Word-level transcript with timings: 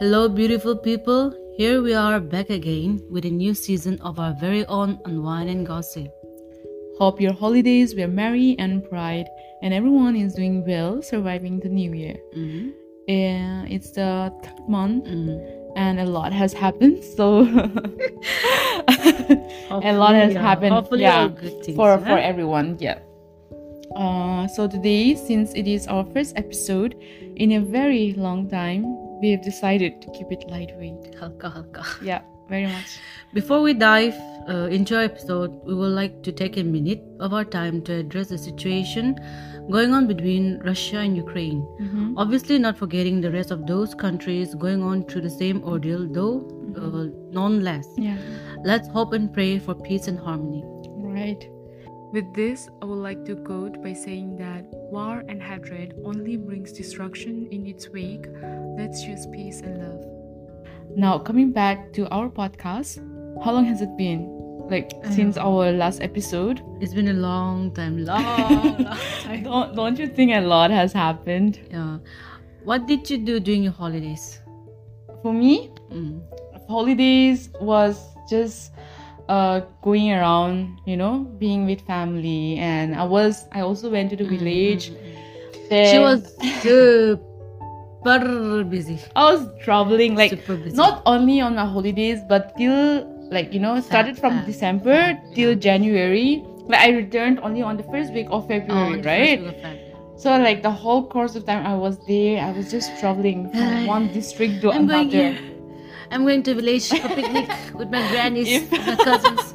Hello, 0.00 0.28
beautiful 0.28 0.74
people. 0.76 1.32
Here 1.56 1.82
we 1.82 1.94
are 1.94 2.20
back 2.20 2.50
again 2.50 3.00
with 3.10 3.24
a 3.24 3.30
new 3.30 3.54
season 3.54 4.00
of 4.00 4.18
our 4.18 4.34
very 4.40 4.64
own 4.66 4.98
Unwind 5.04 5.48
and 5.50 5.66
Gossip. 5.66 6.08
Hope 6.98 7.20
your 7.20 7.32
holidays 7.32 7.94
were 7.94 8.08
merry 8.08 8.56
and 8.58 8.82
bright 8.88 9.26
and 9.62 9.72
everyone 9.74 10.16
is 10.16 10.34
doing 10.34 10.64
well 10.66 11.02
surviving 11.02 11.60
the 11.60 11.68
new 11.68 11.92
year. 11.92 12.16
Mhm. 12.36 12.72
Uh, 13.08 13.64
it's 13.68 13.90
the 13.92 14.32
third 14.42 14.68
month 14.68 15.04
Mm. 15.06 15.40
and 15.76 16.00
a 16.00 16.04
lot 16.06 16.32
has 16.32 16.52
happened. 16.52 17.02
So 17.04 17.40
a 19.70 19.92
lot 19.92 20.14
has 20.14 20.32
yeah. 20.34 20.40
happened. 20.42 20.74
Hopefully, 20.74 21.02
yeah, 21.02 21.28
good 21.28 21.62
things. 21.64 21.76
for 21.76 21.98
huh? 21.98 22.04
for 22.04 22.18
everyone. 22.18 22.76
Yeah. 22.80 22.98
Uh, 23.96 24.46
so 24.46 24.68
today, 24.68 25.14
since 25.14 25.52
it 25.54 25.66
is 25.66 25.86
our 25.88 26.04
first 26.14 26.36
episode 26.38 26.94
in 27.36 27.52
a 27.52 27.60
very 27.60 28.14
long 28.14 28.48
time, 28.48 28.84
we 29.20 29.30
have 29.30 29.42
decided 29.42 30.00
to 30.02 30.10
keep 30.12 30.30
it 30.32 30.44
lightweight. 30.48 31.16
Halka, 31.20 31.52
halka. 31.54 31.84
Yeah, 32.02 32.22
very 32.48 32.66
much. 32.66 32.98
Before 33.34 33.60
we 33.62 33.74
dive 33.74 34.14
uh, 34.48 34.68
into 34.78 34.96
our 34.96 35.02
episode, 35.04 35.50
we 35.64 35.74
would 35.74 35.92
like 35.92 36.22
to 36.22 36.32
take 36.32 36.56
a 36.56 36.64
minute 36.64 37.02
of 37.20 37.32
our 37.34 37.44
time 37.44 37.82
to 37.82 37.94
address 37.94 38.28
the 38.28 38.38
situation 38.38 39.16
going 39.70 39.92
on 39.92 40.06
between 40.06 40.58
Russia 40.64 40.98
and 40.98 41.16
Ukraine. 41.16 41.60
Mhm. 41.80 42.14
Obviously, 42.16 42.58
not 42.58 42.76
forgetting 42.76 43.20
the 43.20 43.30
rest 43.30 43.50
of 43.50 43.66
those 43.66 43.94
countries 43.94 44.54
going 44.54 44.82
on 44.82 45.04
through 45.04 45.22
the 45.22 45.30
same 45.30 45.62
ordeal, 45.64 46.08
though 46.18 46.34
uh, 46.76 47.06
none 47.30 47.62
less. 47.62 47.86
Yeah. 47.96 48.16
Let's 48.64 48.88
hope 48.88 49.12
and 49.12 49.32
pray 49.32 49.58
for 49.58 49.74
peace 49.74 50.08
and 50.08 50.18
harmony. 50.18 50.64
Right. 51.20 51.48
With 52.12 52.34
this, 52.34 52.68
I 52.82 52.86
would 52.86 52.98
like 52.98 53.24
to 53.26 53.36
quote 53.36 53.82
by 53.82 53.92
saying 53.92 54.36
that 54.38 54.64
war 54.90 55.22
and 55.28 55.40
hatred 55.40 55.94
only 56.04 56.36
brings 56.36 56.72
destruction 56.72 57.46
in 57.52 57.66
its 57.66 57.88
wake. 57.88 58.26
Let's 58.76 59.04
choose 59.04 59.26
peace 59.28 59.60
and 59.60 59.78
love. 59.78 60.04
Now, 60.96 61.18
coming 61.18 61.52
back 61.52 61.92
to 61.94 62.08
our 62.10 62.28
podcast, 62.28 62.98
how 63.44 63.52
long 63.52 63.64
has 63.66 63.80
it 63.80 63.96
been? 63.96 64.26
Like 64.68 64.90
since 65.10 65.36
our 65.36 65.70
last 65.72 66.00
episode? 66.00 66.62
It's 66.80 66.94
been 66.94 67.08
a 67.08 67.12
long 67.12 67.72
time, 67.74 68.04
long, 68.10 68.22
long 68.24 68.84
time. 69.22 69.42
Don't 69.44 69.74
don't 69.76 69.98
you 69.98 70.06
think 70.08 70.32
a 70.34 70.40
lot 70.40 70.70
has 70.70 70.92
happened? 70.92 71.58
Yeah. 71.70 71.98
What 72.64 72.86
did 72.86 73.08
you 73.10 73.18
do 73.18 73.38
during 73.40 73.62
your 73.64 73.72
holidays? 73.72 74.40
For 75.22 75.32
me, 75.32 75.70
Mm. 75.90 76.22
holidays 76.68 77.50
was 77.60 77.98
just 78.28 78.72
uh 79.36 79.60
going 79.82 80.10
around, 80.12 80.80
you 80.86 80.96
know, 80.96 81.20
being 81.38 81.66
with 81.66 81.80
family 81.86 82.56
and 82.58 82.94
I 82.94 83.04
was 83.04 83.44
I 83.52 83.60
also 83.60 83.90
went 83.90 84.10
to 84.10 84.16
the 84.16 84.24
mm-hmm, 84.24 84.38
village. 84.44 84.90
Mm-hmm, 84.90 85.06
mm-hmm. 85.06 85.66
She 85.68 85.70
Then- 85.70 86.02
was 86.02 86.34
super 86.62 87.20
busy. 88.64 88.98
I 89.14 89.32
was 89.32 89.46
traveling 89.64 90.16
like 90.16 90.32
not 90.74 91.02
only 91.06 91.40
on 91.40 91.54
my 91.54 91.64
holidays 91.66 92.18
but 92.28 92.56
till 92.56 93.06
like 93.30 93.52
you 93.54 93.60
know 93.60 93.80
started 93.80 94.18
from 94.18 94.40
Feb- 94.40 94.46
December 94.46 95.18
till 95.34 95.54
January. 95.54 96.44
Like 96.66 96.80
I 96.80 96.90
returned 96.96 97.38
only 97.40 97.62
on 97.62 97.76
the 97.76 97.82
first 97.84 98.12
week 98.12 98.26
of 98.30 98.44
Oh, 98.44 98.48
February, 98.48 98.94
first 99.02 99.06
right? 99.06 99.40
of. 99.40 99.54
So 100.20 100.30
like 100.38 100.62
the 100.62 100.70
whole 100.70 101.06
course 101.08 101.34
of 101.36 101.44
time 101.46 101.64
I 101.66 101.74
was 101.76 101.98
there, 102.06 102.42
I 102.44 102.50
was 102.52 102.70
just 102.70 102.98
traveling 103.00 103.50
from 103.50 103.86
one 103.94 104.12
district 104.12 104.60
to 104.62 104.70
I'm 104.72 104.88
another. 104.90 105.36
I'm 106.10 106.24
going 106.24 106.42
to 106.44 106.54
village 106.54 106.88
for 106.88 107.08
picnic 107.08 107.48
with 107.74 107.88
my 107.90 108.02
grannies, 108.10 108.48
If- 108.48 108.70
my 108.72 108.96
cousins. 108.96 109.54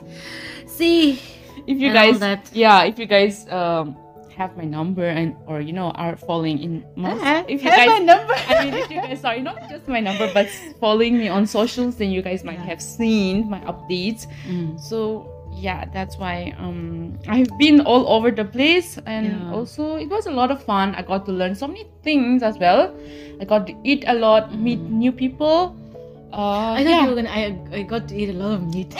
See, 0.67 1.20
If 1.67 1.78
you 1.80 1.92
guys, 1.94 2.20
that. 2.20 2.50
yeah, 2.53 2.84
if 2.84 3.00
you 3.00 3.06
guys 3.08 3.47
um 3.50 3.95
have 4.36 4.52
my 4.58 4.66
number 4.66 5.08
and 5.08 5.34
or 5.47 5.62
you 5.62 5.72
know 5.72 5.92
are 5.95 6.16
following 6.17 6.59
in 6.62 6.84
most, 6.95 7.22
Uh-huh. 7.23 7.44
if 7.47 7.64
you 7.64 7.70
Have 7.72 7.80
guys 7.80 7.89
my 7.89 8.00
number. 8.14 8.34
I 8.52 8.66
mean, 8.66 8.73
if 8.84 8.89
you 8.92 9.00
guys, 9.02 9.22
sorry, 9.22 9.42
not 9.42 9.58
just 9.72 9.88
my 9.88 10.02
number, 10.02 10.28
but 10.34 10.47
following 10.80 11.17
me 11.17 11.28
on 11.30 11.47
socials, 11.47 11.95
then 11.95 12.12
you 12.12 12.22
guys 12.22 12.44
might 12.44 12.59
Yeah. 12.59 12.66
have 12.72 12.81
seen 12.81 13.50
my 13.50 13.59
updates. 13.72 14.28
Mm. 14.47 14.75
So 14.80 15.00
yeah, 15.56 15.85
that's 15.96 16.18
why 16.19 16.53
um 16.59 17.16
I've 17.31 17.47
been 17.57 17.80
all 17.88 18.03
over 18.12 18.30
the 18.30 18.44
place, 18.44 19.00
and 19.07 19.25
Yeah. 19.31 19.56
also 19.56 19.96
it 19.96 20.09
was 20.12 20.28
a 20.28 20.35
lot 20.35 20.51
of 20.51 20.59
fun. 20.68 20.94
I 21.00 21.01
got 21.01 21.25
to 21.28 21.31
learn 21.31 21.56
so 21.56 21.66
many 21.72 21.88
things 22.03 22.44
as 22.44 22.59
well. 22.59 22.91
I 23.40 23.46
got 23.46 23.66
to 23.68 23.74
eat 23.88 24.03
a 24.06 24.13
lot, 24.13 24.53
meet 24.53 24.81
new 24.84 25.13
people. 25.16 25.74
Uh, 26.35 26.75
I 26.75 26.84
thought 26.84 26.90
yeah. 26.91 27.03
you 27.03 27.09
were 27.09 27.16
gonna. 27.16 27.29
I, 27.31 27.57
I 27.72 27.81
got 27.84 28.07
to 28.09 28.16
eat 28.16 28.29
a 28.29 28.34
lot 28.35 28.51
of 28.59 28.62
meat. 28.75 28.91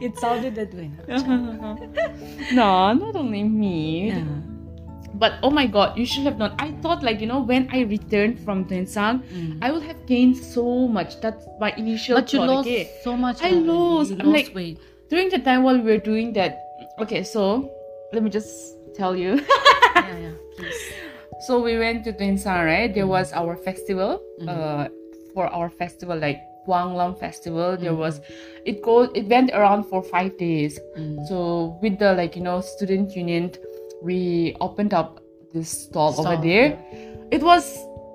it 0.00 0.18
sounded 0.18 0.54
that 0.56 0.74
way. 0.74 0.90
no, 2.52 2.92
not 2.92 3.14
only 3.16 3.44
me. 3.44 4.08
Yeah. 4.10 4.24
But 5.14 5.34
oh 5.42 5.50
my 5.50 5.66
god, 5.66 5.96
you 5.96 6.04
should 6.06 6.24
have 6.24 6.38
known. 6.38 6.54
I 6.58 6.72
thought 6.82 7.02
like 7.04 7.20
you 7.20 7.26
know 7.28 7.40
when 7.40 7.68
I 7.70 7.82
returned 7.82 8.40
from 8.40 8.64
Tuensang, 8.64 9.22
Mm. 9.30 9.58
I 9.62 9.70
would 9.70 9.82
have 9.84 10.04
gained 10.06 10.36
so 10.36 10.88
much. 10.88 11.20
That's 11.20 11.46
my 11.60 11.70
initial 11.76 12.16
But 12.16 12.32
you 12.32 12.40
lost 12.40 12.66
okay? 12.66 12.90
so 13.04 13.16
much. 13.16 13.38
I 13.42 13.50
lost. 13.50 14.10
You 14.10 14.16
I'm 14.18 14.26
lost 14.32 14.46
like- 14.48 14.54
weight. 14.56 14.78
during 15.12 15.28
the 15.28 15.38
time 15.38 15.62
while 15.62 15.76
we 15.76 15.84
were 15.92 16.00
doing 16.00 16.32
that 16.32 16.56
okay 16.98 17.20
so 17.22 17.68
let 18.16 18.22
me 18.24 18.30
just 18.32 18.48
tell 18.96 19.12
you 19.14 19.36
yeah, 19.94 20.16
yeah. 20.24 20.32
Please. 20.56 20.80
so 21.44 21.60
we 21.60 21.76
went 21.76 22.00
to 22.08 22.16
Tuensang 22.16 22.64
right 22.64 22.88
there 22.96 23.04
was 23.06 23.28
our 23.36 23.52
festival 23.60 24.24
Mhm. 24.40 24.48
uh 24.48 24.88
for 25.34 25.46
our 25.48 25.68
festival 25.70 26.16
like 26.18 26.40
Wanglam 26.68 27.18
festival 27.18 27.76
there 27.76 27.92
Mhm. 27.92 27.98
was 27.98 28.20
it 28.64 28.82
go 28.82 29.02
it 29.18 29.26
went 29.26 29.50
around 29.50 29.82
for 29.90 30.02
five 30.02 30.36
days 30.38 30.78
Mm. 30.96 31.26
so 31.28 31.78
with 31.82 31.98
the 31.98 32.12
like 32.14 32.36
you 32.36 32.42
know 32.42 32.60
student 32.60 33.16
union 33.16 33.50
we 34.02 34.54
opened 34.60 34.94
up 34.94 35.20
this 35.52 35.68
stall, 35.86 36.14
over 36.20 36.36
there 36.42 36.78
it 37.30 37.42
was 37.42 37.64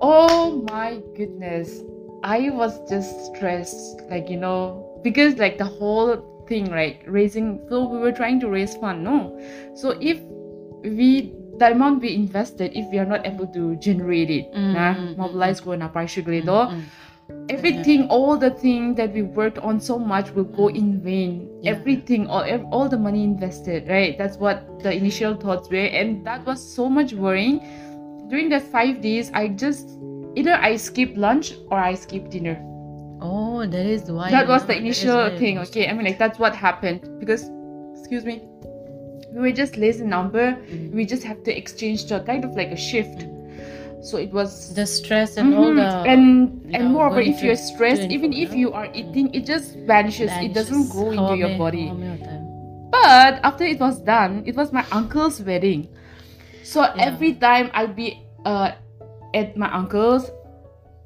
oh 0.00 0.62
my 0.70 1.00
goodness 1.16 1.82
i 2.24 2.50
was 2.50 2.72
just 2.88 3.12
stressed 3.34 4.00
like 4.10 4.28
you 4.30 4.36
know 4.36 4.84
because 5.02 5.36
like 5.38 5.58
the 5.58 5.64
whole 5.78 6.16
thing 6.48 6.70
right 6.72 7.00
raising 7.06 7.60
so 7.68 7.84
we 7.86 7.98
were 7.98 8.12
trying 8.12 8.40
to 8.40 8.48
raise 8.48 8.74
fund 8.76 9.04
no 9.04 9.38
so 9.74 9.90
if 10.00 10.18
we 10.82 11.32
the 11.58 11.70
amount 11.72 12.00
we 12.00 12.14
invested 12.14 12.70
if 12.74 12.86
we 12.90 12.98
are 12.98 13.04
not 13.04 13.26
able 13.26 13.46
to 13.46 13.76
generate 13.76 14.30
it 14.30 14.46
Mm, 14.54 14.72
nah, 14.72 14.94
mm, 14.94 15.00
mm, 15.08 15.16
mobilize 15.18 15.60
go 15.60 15.74
na 15.74 15.88
price 15.88 16.16
Mm, 16.16 16.46
mm. 16.46 16.82
Everything 17.50 18.08
all 18.08 18.36
the 18.36 18.50
thing 18.50 18.94
that 18.94 19.12
we 19.12 19.22
worked 19.22 19.58
on 19.58 19.80
so 19.80 19.98
much 19.98 20.30
will 20.32 20.44
go 20.44 20.68
in 20.68 21.00
vain. 21.00 21.48
Yeah. 21.62 21.72
everything 21.72 22.26
all, 22.26 22.44
all 22.70 22.88
the 22.88 22.98
money 22.98 23.24
invested 23.24 23.88
right? 23.88 24.16
That's 24.18 24.36
what 24.36 24.82
the 24.82 24.94
initial 24.94 25.34
thoughts 25.34 25.68
were 25.70 25.76
and 25.76 26.24
that 26.26 26.44
was 26.44 26.62
so 26.62 26.88
much 26.88 27.12
worrying. 27.12 27.60
During 28.28 28.48
that 28.50 28.62
five 28.62 29.00
days 29.00 29.30
i 29.32 29.48
just 29.48 29.98
either 30.36 30.54
i 30.54 30.76
skip 30.76 31.16
lunch 31.16 31.54
or 31.70 31.78
i 31.78 31.94
skip 31.94 32.30
dinner. 32.30 32.58
Oh, 33.20 33.66
that 33.66 33.86
is 33.86 34.10
why. 34.10 34.30
that 34.30 34.46
was 34.46 34.64
the 34.66 34.76
initial 34.76 35.36
thing 35.38 35.58
okay? 35.58 35.88
I 35.88 35.92
mean 35.92 36.04
like 36.04 36.18
that's 36.18 36.38
what 36.38 36.54
happened. 36.54 37.18
Because 37.18 37.50
excuse 37.98 38.24
me 38.24 38.42
we 39.32 39.40
were 39.40 39.52
just 39.52 39.76
less 39.76 39.98
in 40.00 40.08
number. 40.08 40.52
Mm. 40.52 40.92
we 40.92 41.04
just 41.04 41.22
have 41.22 41.42
to 41.44 41.56
exchange 41.56 42.06
the 42.06 42.20
kind 42.20 42.44
of 42.44 42.52
like 42.52 42.68
a 42.68 42.76
shift 42.76 43.26
so 44.00 44.16
it 44.16 44.30
was 44.30 44.74
the 44.74 44.86
stress 44.86 45.36
and 45.36 45.52
mm-hmm. 45.52 45.58
all 45.58 45.74
the 45.74 45.88
and 46.08 46.62
and 46.74 46.84
know, 46.84 46.88
moreover 46.90 47.20
if 47.20 47.42
you're 47.42 47.56
stressed 47.56 48.02
even 48.10 48.32
if 48.32 48.54
you 48.54 48.72
are 48.72 48.88
eating 48.94 49.32
it 49.34 49.44
just 49.44 49.74
vanishes, 49.86 50.30
vanishes. 50.30 50.50
it 50.50 50.54
doesn't 50.54 50.88
go 50.90 51.10
into 51.10 51.36
your 51.36 51.58
body 51.58 51.90
but 52.90 53.40
after 53.42 53.64
it 53.64 53.80
was 53.80 54.00
done 54.00 54.42
it 54.46 54.54
was 54.54 54.72
my 54.72 54.84
uncle's 54.92 55.42
wedding 55.42 55.88
so 56.62 56.82
yeah. 56.82 56.94
every 56.96 57.34
time 57.34 57.70
i'll 57.74 57.88
be 57.88 58.22
uh, 58.44 58.70
at 59.34 59.56
my 59.56 59.72
uncle's 59.74 60.30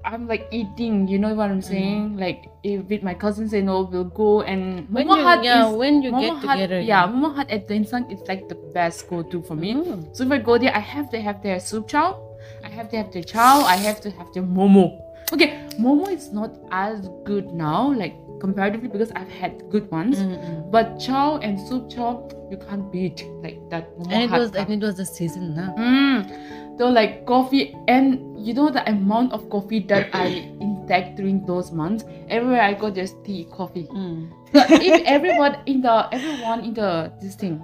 I'm 0.04 0.26
like 0.26 0.48
eating, 0.50 1.06
you 1.06 1.18
know 1.18 1.32
what 1.34 1.50
I'm 1.50 1.60
mm. 1.60 1.64
saying? 1.64 2.16
Mm. 2.16 2.20
Like 2.20 2.50
if 2.62 2.84
with 2.86 3.02
my 3.02 3.14
cousins 3.14 3.52
and 3.52 3.70
all, 3.70 3.86
we'll 3.86 4.04
go 4.04 4.42
and 4.42 4.88
when 4.90 5.06
Momo 5.06 5.16
you, 5.16 5.24
Hat 5.24 5.44
yeah, 5.44 5.68
is, 5.68 5.76
when 5.76 6.02
you 6.02 6.10
Momo 6.10 6.20
get 6.20 6.34
Hat, 6.34 6.54
together, 6.54 6.80
yeah, 6.80 7.06
yeah. 7.06 7.12
Momo 7.12 7.34
Hat 7.34 7.50
at 7.50 7.68
Densang 7.68 8.10
is 8.12 8.20
like 8.26 8.48
the 8.48 8.56
best 8.74 9.08
go-to 9.08 9.42
for 9.42 9.54
me. 9.54 9.74
Mm. 9.74 10.14
So 10.16 10.24
if 10.24 10.32
I 10.32 10.38
go 10.38 10.58
there, 10.58 10.74
I 10.74 10.80
have 10.80 11.08
to 11.10 11.20
have 11.20 11.42
their 11.42 11.60
soup 11.60 11.88
chow 11.88 12.18
I 12.64 12.68
have 12.68 12.88
to 12.90 12.96
have 12.96 13.12
the 13.12 13.22
chow. 13.22 13.62
I 13.62 13.76
have 13.76 14.00
to 14.02 14.10
have 14.10 14.32
the 14.32 14.40
momo. 14.40 14.98
Okay, 15.32 15.66
momo 15.80 16.08
is 16.12 16.32
not 16.32 16.50
as 16.70 17.08
good 17.24 17.52
now, 17.54 17.92
like 17.92 18.14
comparatively 18.40 18.88
because 18.88 19.10
I've 19.12 19.30
had 19.30 19.62
good 19.70 19.90
ones. 19.90 20.18
Mm, 20.18 20.36
mm. 20.38 20.70
But 20.70 20.98
chow 20.98 21.38
and 21.38 21.58
soup 21.68 21.88
chow, 21.90 22.28
you 22.50 22.56
can't 22.58 22.90
beat 22.92 23.24
like 23.42 23.58
that. 23.70 23.96
Momo 23.98 24.12
And 24.12 24.22
it 24.24 24.30
was 24.30 24.48
stuff. 24.48 24.68
and 24.68 24.82
it 24.82 24.86
was 24.86 24.96
the 24.96 25.06
season, 25.06 25.54
na. 25.54 25.72
Mm. 25.74 26.78
So 26.78 26.88
like 26.88 27.24
coffee 27.26 27.76
and 27.86 28.18
you 28.44 28.52
know 28.54 28.68
the 28.70 28.82
amount 28.90 29.32
of 29.32 29.48
coffee 29.48 29.80
that 29.92 30.08
I 30.12 30.26
intake 30.60 31.16
during 31.16 31.46
those 31.46 31.70
months. 31.70 32.04
Everywhere 32.28 32.60
I 32.62 32.74
go, 32.74 32.90
there's 32.90 33.14
tea, 33.24 33.46
coffee. 33.52 33.86
Mm. 33.92 34.32
So 34.52 34.60
if 34.68 35.02
everyone 35.06 35.56
in 35.66 35.80
the 35.80 36.08
everyone 36.12 36.60
in 36.64 36.74
the 36.74 37.12
this 37.22 37.36
thing 37.36 37.60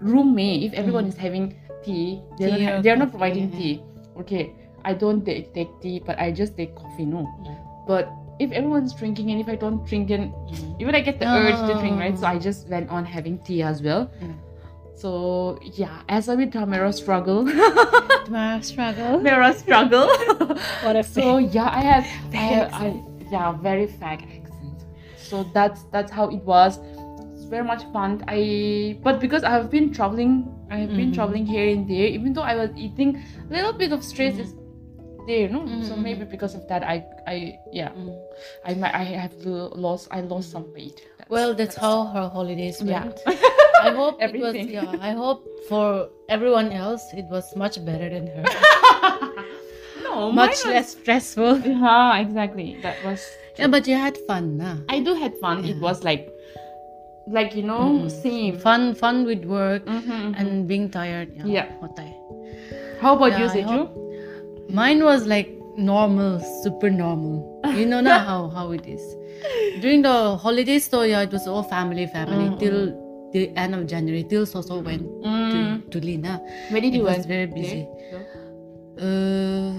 roommate, 0.00 0.64
if 0.64 0.72
everyone 0.74 1.04
Mm. 1.04 1.08
is 1.08 1.16
having 1.16 1.54
tea, 1.84 2.20
they're 2.38 2.56
Tea 2.56 2.66
not, 2.66 2.82
they're 2.82 2.96
not 2.96 3.10
providing 3.10 3.50
tea. 3.52 3.80
Okay, 4.20 4.52
I 4.84 4.92
don't 4.94 5.24
take, 5.24 5.52
take 5.54 5.68
tea, 5.80 6.00
but 6.04 6.18
I 6.18 6.30
just 6.32 6.56
take 6.56 6.74
coffee. 6.74 7.04
No, 7.04 7.18
Mm. 7.42 7.56
but 7.86 8.08
if 8.38 8.50
everyone's 8.52 8.92
drinking 8.94 9.30
and 9.30 9.40
if 9.40 9.48
I 9.48 9.56
don't 9.56 9.84
drink, 9.86 10.10
and 10.10 10.32
Mm. 10.32 10.80
even 10.80 10.94
I 10.94 11.00
get 11.00 11.18
the 11.18 11.26
urge 11.26 11.56
to 11.68 11.74
drink, 11.80 11.98
right? 11.98 12.18
So. 12.18 12.26
I 12.26 12.38
just 12.38 12.68
went 12.68 12.90
on 12.90 13.04
having 13.04 13.38
tea 13.40 13.62
as 13.62 13.82
well. 13.82 14.10
Yeah. 14.20 14.28
So 14.94 15.58
yeah, 15.74 16.00
as 16.08 16.28
a 16.28 16.36
with 16.36 16.52
Tamara 16.56 16.92
struggle, 16.92 17.44
Tamara 18.24 18.62
struggle. 18.62 19.18
Tamara 19.18 19.52
struggle. 19.52 20.08
What 20.84 20.96
a 20.96 21.02
so 21.04 21.36
yeah, 21.38 21.68
I 21.68 21.80
had, 21.82 22.04
I, 22.32 22.86
I, 22.86 23.02
yeah, 23.30 23.52
very 23.52 23.86
fake 23.86 24.22
accent. 24.24 24.78
So 25.16 25.44
that's 25.52 25.82
that's 25.92 26.10
how 26.10 26.28
it 26.30 26.42
was. 26.44 26.78
Very 27.48 27.64
much 27.64 27.82
fun. 27.92 28.22
I 28.28 28.98
but 29.02 29.20
because 29.20 29.44
I 29.44 29.50
have 29.50 29.70
been 29.70 29.92
traveling, 29.92 30.32
I 30.70 30.78
have 30.78 30.94
been 30.96 31.10
Mhm. 31.10 31.14
traveling 31.14 31.46
here 31.46 31.68
and 31.68 31.88
there. 31.88 32.06
Even 32.18 32.32
though 32.32 32.42
I 32.42 32.54
was 32.56 32.70
eating, 32.76 33.22
a 33.50 33.52
little 33.54 33.72
bit 33.72 33.92
of 33.92 34.02
stress 34.02 34.38
is 34.38 34.54
there, 35.28 35.48
no. 35.48 35.60
So 35.82 35.94
Mhm. 35.94 36.02
maybe 36.02 36.24
because 36.24 36.54
of 36.58 36.66
that, 36.68 36.82
I 36.82 36.96
I 37.26 37.36
yeah, 37.72 37.90
Mm. 37.94 38.14
I 38.64 38.74
might 38.74 38.94
I 38.94 39.04
have 39.24 39.34
lo- 39.44 39.72
lost 39.74 40.08
I 40.10 40.20
lost 40.22 40.50
some 40.50 40.66
weight. 40.74 40.98
Well, 41.28 41.54
that's 41.54 41.76
how 41.76 42.04
her 42.14 42.28
holidays 42.28 42.82
Yeah. 42.82 43.04
went. 43.04 43.18
I 43.86 43.90
hope 43.90 44.22
it 44.22 44.32
was. 44.40 44.54
Everything. 44.54 44.70
Yeah, 44.74 44.94
I 45.00 45.12
hope 45.22 45.42
for 45.68 46.08
everyone 46.28 46.72
else 46.72 47.02
it 47.14 47.26
was 47.30 47.54
much 47.56 47.78
better 47.84 48.08
than 48.10 48.26
her. 48.26 48.44
no, 50.02 50.32
much 50.32 50.64
less 50.66 50.92
stressful. 50.98 51.58
Yeah, 51.66 52.18
exactly. 52.18 52.76
That 52.82 52.96
was. 53.04 53.20
Yeah, 53.58 53.68
but 53.68 53.86
you 53.88 53.96
had 53.96 54.16
fun, 54.28 54.58
nah. 54.58 54.76
I 54.88 55.00
do 55.00 55.14
had 55.14 55.34
fun. 55.38 55.64
It 55.64 55.80
was 55.80 56.04
like, 56.04 56.28
like 57.28 57.54
you 57.56 57.62
know, 57.62 57.80
Mm. 57.90 58.10
same. 58.10 58.56
Fun, 58.58 58.94
fun 58.94 59.24
with 59.26 59.44
work 59.44 59.84
Mhm, 59.86 60.02
mhm. 60.06 60.34
and 60.40 60.68
being 60.68 60.88
tired. 60.90 61.32
Yeah. 61.36 61.46
Yeah. 61.46 61.66
How 63.00 63.14
about 63.16 63.32
Yeah, 63.32 63.42
you, 63.42 63.48
Seju? 63.48 63.88
Mine 64.70 65.04
was 65.04 65.26
like 65.26 65.50
normal, 65.76 66.40
super 66.62 66.90
normal. 66.90 67.60
You 67.74 67.86
know 67.86 68.00
now 68.00 68.18
how 68.18 68.48
how 68.48 68.70
it 68.72 68.86
is. 68.86 69.02
During 69.80 70.02
the 70.02 70.36
holidays, 70.36 70.88
though, 70.88 71.02
yeah, 71.02 71.22
it 71.22 71.32
was 71.32 71.46
all 71.46 71.62
family, 71.62 72.06
family 72.06 72.48
Mm, 72.50 72.58
till 72.58 72.78
the 73.32 73.42
end 73.64 73.74
of 73.74 73.86
January. 73.86 74.24
Till 74.24 74.46
Soso 74.46 74.82
went 74.82 75.04
Mm. 75.32 75.50
to 75.52 75.90
to 75.90 76.04
Lina. 76.06 76.40
Where 76.70 76.80
did 76.80 76.94
It 76.94 76.98
you 76.98 77.04
was 77.04 77.16
went? 77.18 77.26
very 77.34 77.46
busy. 77.46 77.82
There? 78.10 78.24
Uh, 78.98 79.72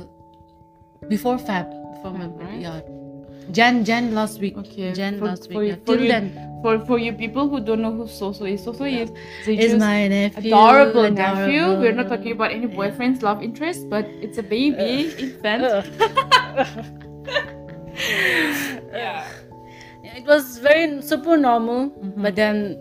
before 1.09 1.37
Fab, 1.39 1.67
before 1.95 2.11
my 2.11 2.25
Feb, 2.25 2.37
birthday, 2.37 2.53
right? 2.53 2.61
yeah. 2.61 3.06
Jan, 3.51 3.83
Jan 3.85 4.13
last 4.13 4.39
week. 4.39 4.57
Okay. 4.57 4.93
Jan 4.93 5.19
For- 5.19 5.25
last 5.25 5.51
for 5.51 5.59
week. 5.59 5.67
you- 5.67 5.75
yeah. 5.77 5.85
Till 5.85 6.01
you- 6.01 6.07
then, 6.11 6.43
For 6.61 6.79
for 6.89 6.97
you 6.97 7.13
people 7.13 7.47
who 7.49 7.59
don't 7.61 7.81
know 7.85 7.91
who 7.93 8.05
Soso 8.05 8.45
is, 8.51 8.65
Soso 8.65 8.85
is 8.91 9.09
is 9.11 9.15
Seju's 9.45 9.75
my 9.79 10.07
nephew. 10.07 10.49
adorable 10.53 11.09
nephew. 11.11 11.65
We're 11.81 11.93
not 11.93 12.09
talking 12.09 12.31
about 12.33 12.51
any 12.51 12.65
boyfriends, 12.67 13.21
love 13.21 13.43
interest, 13.43 13.85
but 13.91 14.05
it's 14.27 14.39
a 14.39 14.43
baby 14.43 14.73
uh, 14.75 15.21
infant. 15.25 15.63
Uh. 15.63 15.83
yeah. 18.91 19.23
Yeah, 20.03 20.17
It 20.17 20.25
was 20.25 20.57
very 20.59 21.01
super 21.01 21.37
normal, 21.37 21.89
Mhm. 21.91 22.21
but 22.23 22.35
then 22.35 22.77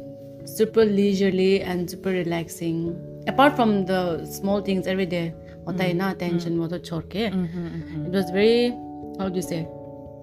super 0.57 0.85
leisurely 0.85 1.61
and 1.61 1.89
super 1.91 2.11
relaxing. 2.11 2.97
Apart 3.29 3.57
from 3.57 3.85
the 3.87 4.25
small 4.25 4.61
things 4.63 4.87
every 4.87 5.07
day, 5.07 5.35
hotai 5.67 5.91
mm-hmm. 5.91 5.99
na 5.99 6.11
attention 6.17 6.59
was 6.59 6.73
mm-hmm. 6.73 6.89
chorke. 6.89 7.25
Mm-hmm, 7.29 7.67
mm-hmm, 7.67 8.07
It 8.07 8.13
was 8.13 8.31
very, 8.31 8.71
how 9.19 9.29
do 9.29 9.37
you 9.37 9.43
say, 9.43 9.67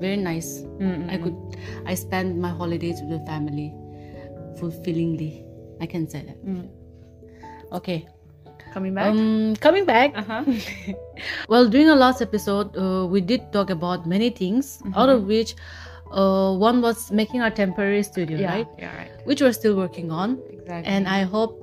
very 0.03 0.17
nice. 0.17 0.49
mm-hmm. 0.83 1.09
I 1.09 1.17
could, 1.23 1.37
I 1.85 1.93
spent 1.95 2.37
my 2.45 2.51
holidays 2.61 2.99
with 3.01 3.11
the 3.15 3.21
family 3.25 3.67
fulfillingly. 4.59 5.45
I 5.81 5.85
can 5.85 6.07
say 6.09 6.21
that. 6.27 6.39
Mm. 6.45 6.67
Okay. 7.79 8.07
Coming 8.73 8.93
back. 8.97 9.07
Um, 9.13 9.55
coming 9.67 9.85
back. 9.85 10.13
uh-huh. 10.17 10.43
Well, 11.49 11.67
during 11.69 11.89
our 11.89 11.95
last 11.95 12.21
episode, 12.21 12.75
uh, 12.77 13.05
we 13.07 13.21
did 13.21 13.51
talk 13.53 13.69
about 13.69 14.07
many 14.07 14.29
things, 14.29 14.81
out 14.95 15.09
of 15.09 15.25
which 15.25 15.55
uh, 16.11 16.53
one 16.57 16.81
was 16.81 17.11
making 17.11 17.41
our 17.41 17.51
temporary 17.51 18.03
studio, 18.03 18.37
Yeah, 18.39 18.53
right? 18.55 18.67
yeah, 18.77 18.95
right. 18.97 19.11
Which 19.25 19.41
we're 19.41 19.53
still 19.53 19.75
working 19.75 20.11
on. 20.11 20.39
Exactly. 20.49 20.89
And 20.93 21.07
I 21.07 21.21
hope 21.23 21.59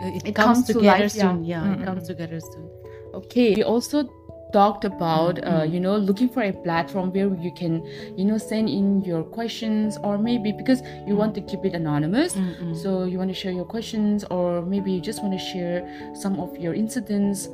uh, 0.00 0.08
it, 0.16 0.28
It 0.28 0.34
comes, 0.34 0.58
comes 0.64 0.66
to 0.68 0.72
together 0.74 1.08
life, 1.08 1.12
soon. 1.12 1.44
Yeah, 1.44 1.62
Mm-mm. 1.62 1.82
it 1.82 1.84
comes 1.84 2.06
together 2.12 2.40
soon. 2.40 2.66
okay 3.18 3.54
we 3.58 3.62
also 3.64 4.00
talked 4.52 4.84
about 4.84 5.38
uh, 5.38 5.42
Mm-hmm. 5.50 5.74
you 5.74 5.80
know 5.80 5.96
looking 5.96 6.28
for 6.28 6.42
a 6.42 6.52
platform 6.52 7.12
where 7.12 7.28
you 7.46 7.52
can 7.52 7.84
you 8.16 8.24
know 8.24 8.38
send 8.38 8.68
in 8.68 9.02
your 9.02 9.22
questions 9.22 9.98
or 10.02 10.16
maybe 10.18 10.52
because 10.52 10.80
you 11.06 11.14
want 11.16 11.34
to 11.34 11.42
keep 11.42 11.64
it 11.64 11.74
anonymous 11.74 12.34
Mm-mm. 12.34 12.74
so 12.82 13.04
you 13.04 13.18
want 13.18 13.30
to 13.30 13.34
share 13.34 13.52
your 13.52 13.64
questions 13.66 14.24
or 14.30 14.62
maybe 14.62 14.90
you 14.92 15.00
just 15.00 15.22
want 15.22 15.34
to 15.38 15.44
share 15.52 15.78
some 16.14 16.40
of 16.40 16.56
your 16.56 16.74
incidents 16.74 17.48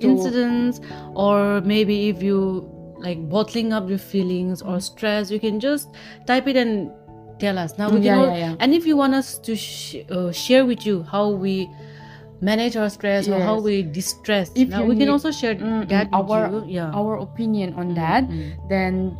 So- 0.00 0.08
Incidents, 0.08 0.80
or 1.14 1.60
maybe 1.62 2.08
if 2.08 2.22
you 2.22 2.38
like 2.98 3.28
bottling 3.28 3.72
up 3.72 3.88
your 3.88 3.98
feelings 3.98 4.60
or 4.62 4.80
stress, 4.80 5.30
you 5.30 5.38
can 5.40 5.60
just 5.60 5.88
type 6.26 6.46
it 6.48 6.56
and 6.56 6.90
tell 7.38 7.58
us. 7.58 7.78
Now 7.78 7.88
we 7.90 7.98
Mm, 8.00 8.02
can, 8.02 8.04
yeah, 8.04 8.18
al- 8.18 8.26
yeah, 8.26 8.36
yeah. 8.50 8.54
and 8.60 8.74
if 8.74 8.86
you 8.86 8.96
want 8.96 9.14
us 9.14 9.38
to 9.46 9.54
sh- 9.54 10.02
uh, 10.10 10.32
share 10.32 10.64
with 10.66 10.84
you 10.84 11.02
how 11.04 11.30
we 11.30 11.70
manage 12.40 12.76
our 12.76 12.88
stress 12.88 13.28
or 13.28 13.40
how 13.40 13.58
we 13.60 13.82
distress, 13.82 14.50
If 14.54 14.68
now 14.68 14.82
you 14.82 14.88
we 14.88 14.96
can 14.96 15.08
also 15.08 15.30
share 15.30 15.54
Mm, 15.54 15.84
mm, 15.84 15.88
that 15.88 16.08
our. 16.12 16.64
Yeah. 16.66 16.90
our 16.94 17.16
opinion 17.18 17.74
on 17.74 17.90
Mm, 17.92 17.94
that 17.96 18.22
mm. 18.28 18.52
then 18.68 19.16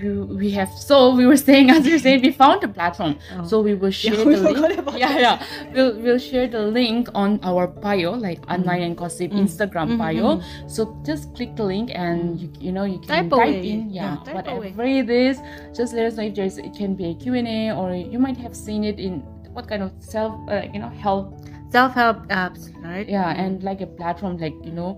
we, 0.00 0.08
we 0.40 0.50
have 0.50 0.70
so 0.72 1.14
we 1.14 1.26
were 1.26 1.36
saying 1.36 1.68
as 1.70 1.86
you 1.86 1.98
said 1.98 2.22
we 2.22 2.32
found 2.32 2.64
a 2.64 2.68
platform. 2.68 3.18
Oh. 3.36 3.44
so 3.44 3.60
we 3.60 3.74
will 3.74 3.90
share 3.90 4.14
Yeah, 4.16 4.24
the 4.24 4.40
link. 4.40 4.98
yeah 4.98 5.18
yeah. 5.18 5.36
We'll, 5.74 6.00
we'll 6.00 6.18
share 6.18 6.48
the 6.48 6.62
link 6.62 7.08
on 7.14 7.38
our 7.42 7.66
bio 7.66 8.12
like 8.12 8.40
Unwind 8.48 8.82
and 8.82 8.96
Gossip 8.96 9.30
Mm. 9.32 9.44
instagram 9.44 9.88
Mhm, 9.92 9.98
bio. 9.98 10.40
so 10.66 10.96
just 11.04 11.34
click 11.36 11.54
the 11.56 11.64
link 11.64 11.92
and 11.94 12.40
you, 12.40 12.48
you 12.58 12.72
know 12.72 12.84
you 12.84 12.98
can 13.04 13.28
Type 13.28 13.30
type, 13.30 13.62
in 13.62 13.90
yeah, 13.90 14.16
Yeah, 14.16 14.16
type 14.24 14.34
whatever 14.34 14.82
it 14.84 15.10
is. 15.10 15.36
Just 15.76 15.92
let 15.94 16.06
us 16.08 16.16
know 16.16 16.24
if 16.24 16.34
there's 16.34 16.56
it 16.56 16.72
can 16.74 16.94
be 16.96 17.10
a 17.12 17.14
q&a 17.14 17.70
or 17.76 17.92
you 17.94 18.18
might 18.18 18.38
have 18.38 18.56
seen 18.56 18.84
it 18.84 18.98
in 18.98 19.20
what 19.52 19.68
kind 19.68 19.82
of 19.82 19.92
self 20.00 20.32
uh, 20.48 20.62
you 20.72 20.80
know 20.80 20.88
help 20.88 21.36
Self-help 21.72 22.18
apps, 22.28 22.62
right? 22.84 23.08
yeah 23.08 23.30
and 23.42 23.62
like 23.62 23.80
a 23.80 23.86
platform 23.86 24.36
like 24.38 24.54
you 24.64 24.72
know 24.72 24.90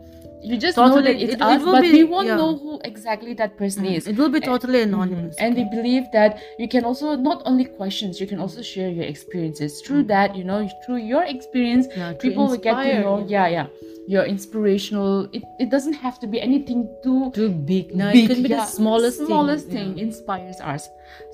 you 0.47 0.57
just 0.59 0.77
Totally, 0.77 0.97
know 0.97 1.03
that 1.09 1.23
it's 1.25 1.35
it- 1.35 1.41
it 1.41 1.43
us 1.43 1.63
will 1.65 1.73
but 1.77 1.83
be- 1.83 1.93
we 1.93 2.05
won't 2.05 2.27
yeah. 2.27 2.37
know 2.37 2.57
who 2.63 2.73
exactly 2.85 3.33
that 3.41 3.57
person 3.57 3.85
Mm. 3.85 3.95
is 3.97 4.07
It 4.13 4.17
will 4.19 4.29
be 4.29 4.41
totally 4.41 4.81
Mhm. 4.81 4.89
anonymous. 4.89 5.37
and 5.39 5.57
we 5.61 5.65
believe 5.77 6.05
that 6.13 6.39
you 6.59 6.69
can 6.75 6.85
also 6.91 7.15
not 7.29 7.39
only 7.47 7.65
questions 7.79 8.21
you 8.23 8.27
can 8.33 8.41
also 8.47 8.61
share 8.73 8.91
your 8.99 9.07
experiences 9.15 9.81
through 9.87 10.03
that 10.15 10.37
you 10.37 10.45
know 10.51 10.59
through 10.85 11.01
your 11.13 11.23
experience 11.37 11.87
Yeah, 11.97 12.13
people 12.25 12.45
will 12.51 12.63
get 12.69 12.77
to 12.83 13.01
know 13.07 13.17
yeah 13.37 13.47
yeah 13.57 13.67
your 14.07 14.25
inspirational 14.25 15.29
it, 15.33 15.43
it 15.59 15.71
doesn't 15.71 15.95
have 15.95 16.19
to 16.21 16.27
be 16.27 16.39
anything 16.41 16.81
too 17.03 17.31
Too 17.33 17.49
big. 17.51 17.95
No, 17.97 18.13
big, 18.13 18.25
it 18.31 18.35
can 18.35 18.43
be 18.43 18.49
yeah, 18.51 18.57
the 18.61 18.67
smallest, 18.67 19.25
smallest 19.25 19.67
thing. 19.69 19.95
thing, 19.95 19.99
inspires 19.99 20.61
us 20.61 20.89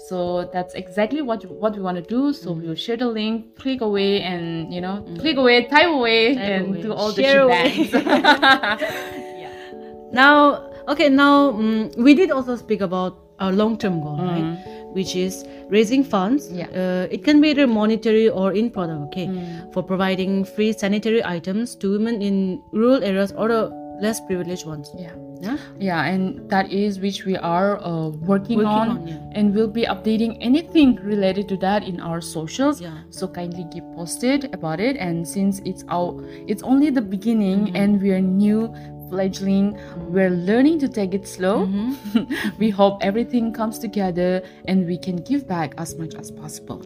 so 0.08 0.48
that's 0.52 0.74
exactly 0.74 1.20
what 1.22 1.44
what 1.50 1.74
we 1.74 1.82
want 1.82 1.96
to 1.96 2.02
do 2.16 2.32
so 2.32 2.54
Mm. 2.54 2.62
we'll 2.62 2.74
share 2.76 2.96
the 2.96 3.08
link 3.08 3.56
click 3.58 3.80
away 3.80 4.20
and 4.22 4.72
you 4.72 4.80
know 4.80 5.02
click 5.18 5.36
away 5.36 5.64
type 5.66 5.88
away 5.88 6.34
Type 6.34 6.44
and 6.44 6.66
away, 6.68 6.82
do 6.82 6.92
all 6.92 7.12
share 7.12 7.38
the 7.38 7.44
away. 7.46 7.70
shebangs 7.90 8.80
Now, 10.12 10.70
okay, 10.88 11.08
now 11.08 11.52
mm 11.52 11.96
we 11.96 12.14
did 12.14 12.30
also 12.30 12.56
speak 12.56 12.80
about 12.80 13.18
our 13.38 13.52
long-term 13.52 14.00
goal, 14.02 14.18
Mm. 14.18 14.28
right? 14.28 14.79
Which 14.92 15.14
is 15.16 15.44
raising 15.68 16.02
funds. 16.04 16.50
Yeah. 16.52 16.66
Uh, 16.74 17.06
it 17.10 17.22
can 17.24 17.40
be 17.40 17.50
either 17.50 17.66
monetary 17.66 18.28
or 18.28 18.52
in 18.52 18.70
product, 18.70 19.02
okay, 19.12 19.26
Mm. 19.26 19.72
for 19.72 19.82
providing 19.82 20.44
free 20.44 20.72
sanitary 20.72 21.22
items 21.24 21.76
to 21.76 21.92
women 21.92 22.20
in 22.22 22.60
rural 22.72 23.04
areas 23.04 23.32
or 23.36 23.48
the 23.48 23.62
less 24.02 24.18
privileged 24.28 24.66
ones. 24.66 24.90
yeah 24.98 25.12
Yeah. 25.44 25.56
yeah 25.88 26.00
and 26.12 26.48
that 26.52 26.68
is 26.72 26.98
which 27.00 27.24
we 27.24 27.36
are 27.36 27.76
uh, 27.80 28.08
working, 28.30 28.58
Working 28.60 28.64
on, 28.64 28.88
on, 28.94 29.06
yeah. 29.08 29.36
and 29.36 29.54
we'll 29.54 29.68
be 29.72 29.84
updating 29.84 30.36
anything 30.40 30.96
related 31.04 31.48
to 31.52 31.56
that 31.64 31.84
in 31.90 32.00
our 32.00 32.20
socials 32.20 32.80
Yeah. 32.80 32.96
so 33.10 33.28
kindly 33.28 33.64
keep 33.72 33.84
posted 33.96 34.48
about 34.56 34.80
it 34.80 34.96
and 34.96 35.28
since 35.28 35.60
it's 35.64 35.84
our 35.88 36.16
it's 36.48 36.62
only 36.62 36.88
the 36.90 37.04
beginning 37.14 37.58
Mm-hmm. 37.68 37.76
and 37.82 37.90
we're 38.02 38.20
new 38.24 38.68
fledgling 39.10 39.76
we're 40.16 40.30
learning 40.30 40.78
to 40.78 40.88
take 40.88 41.12
it 41.20 41.26
slow 41.28 41.66
Mhm. 41.66 42.54
we 42.62 42.70
hope 42.70 42.98
everything 43.10 43.52
comes 43.52 43.78
together 43.78 44.42
and 44.66 44.86
we 44.86 44.96
can 44.98 45.16
give 45.30 45.46
back 45.48 45.74
as 45.78 45.96
much 45.98 46.14
as 46.14 46.30
possible 46.30 46.80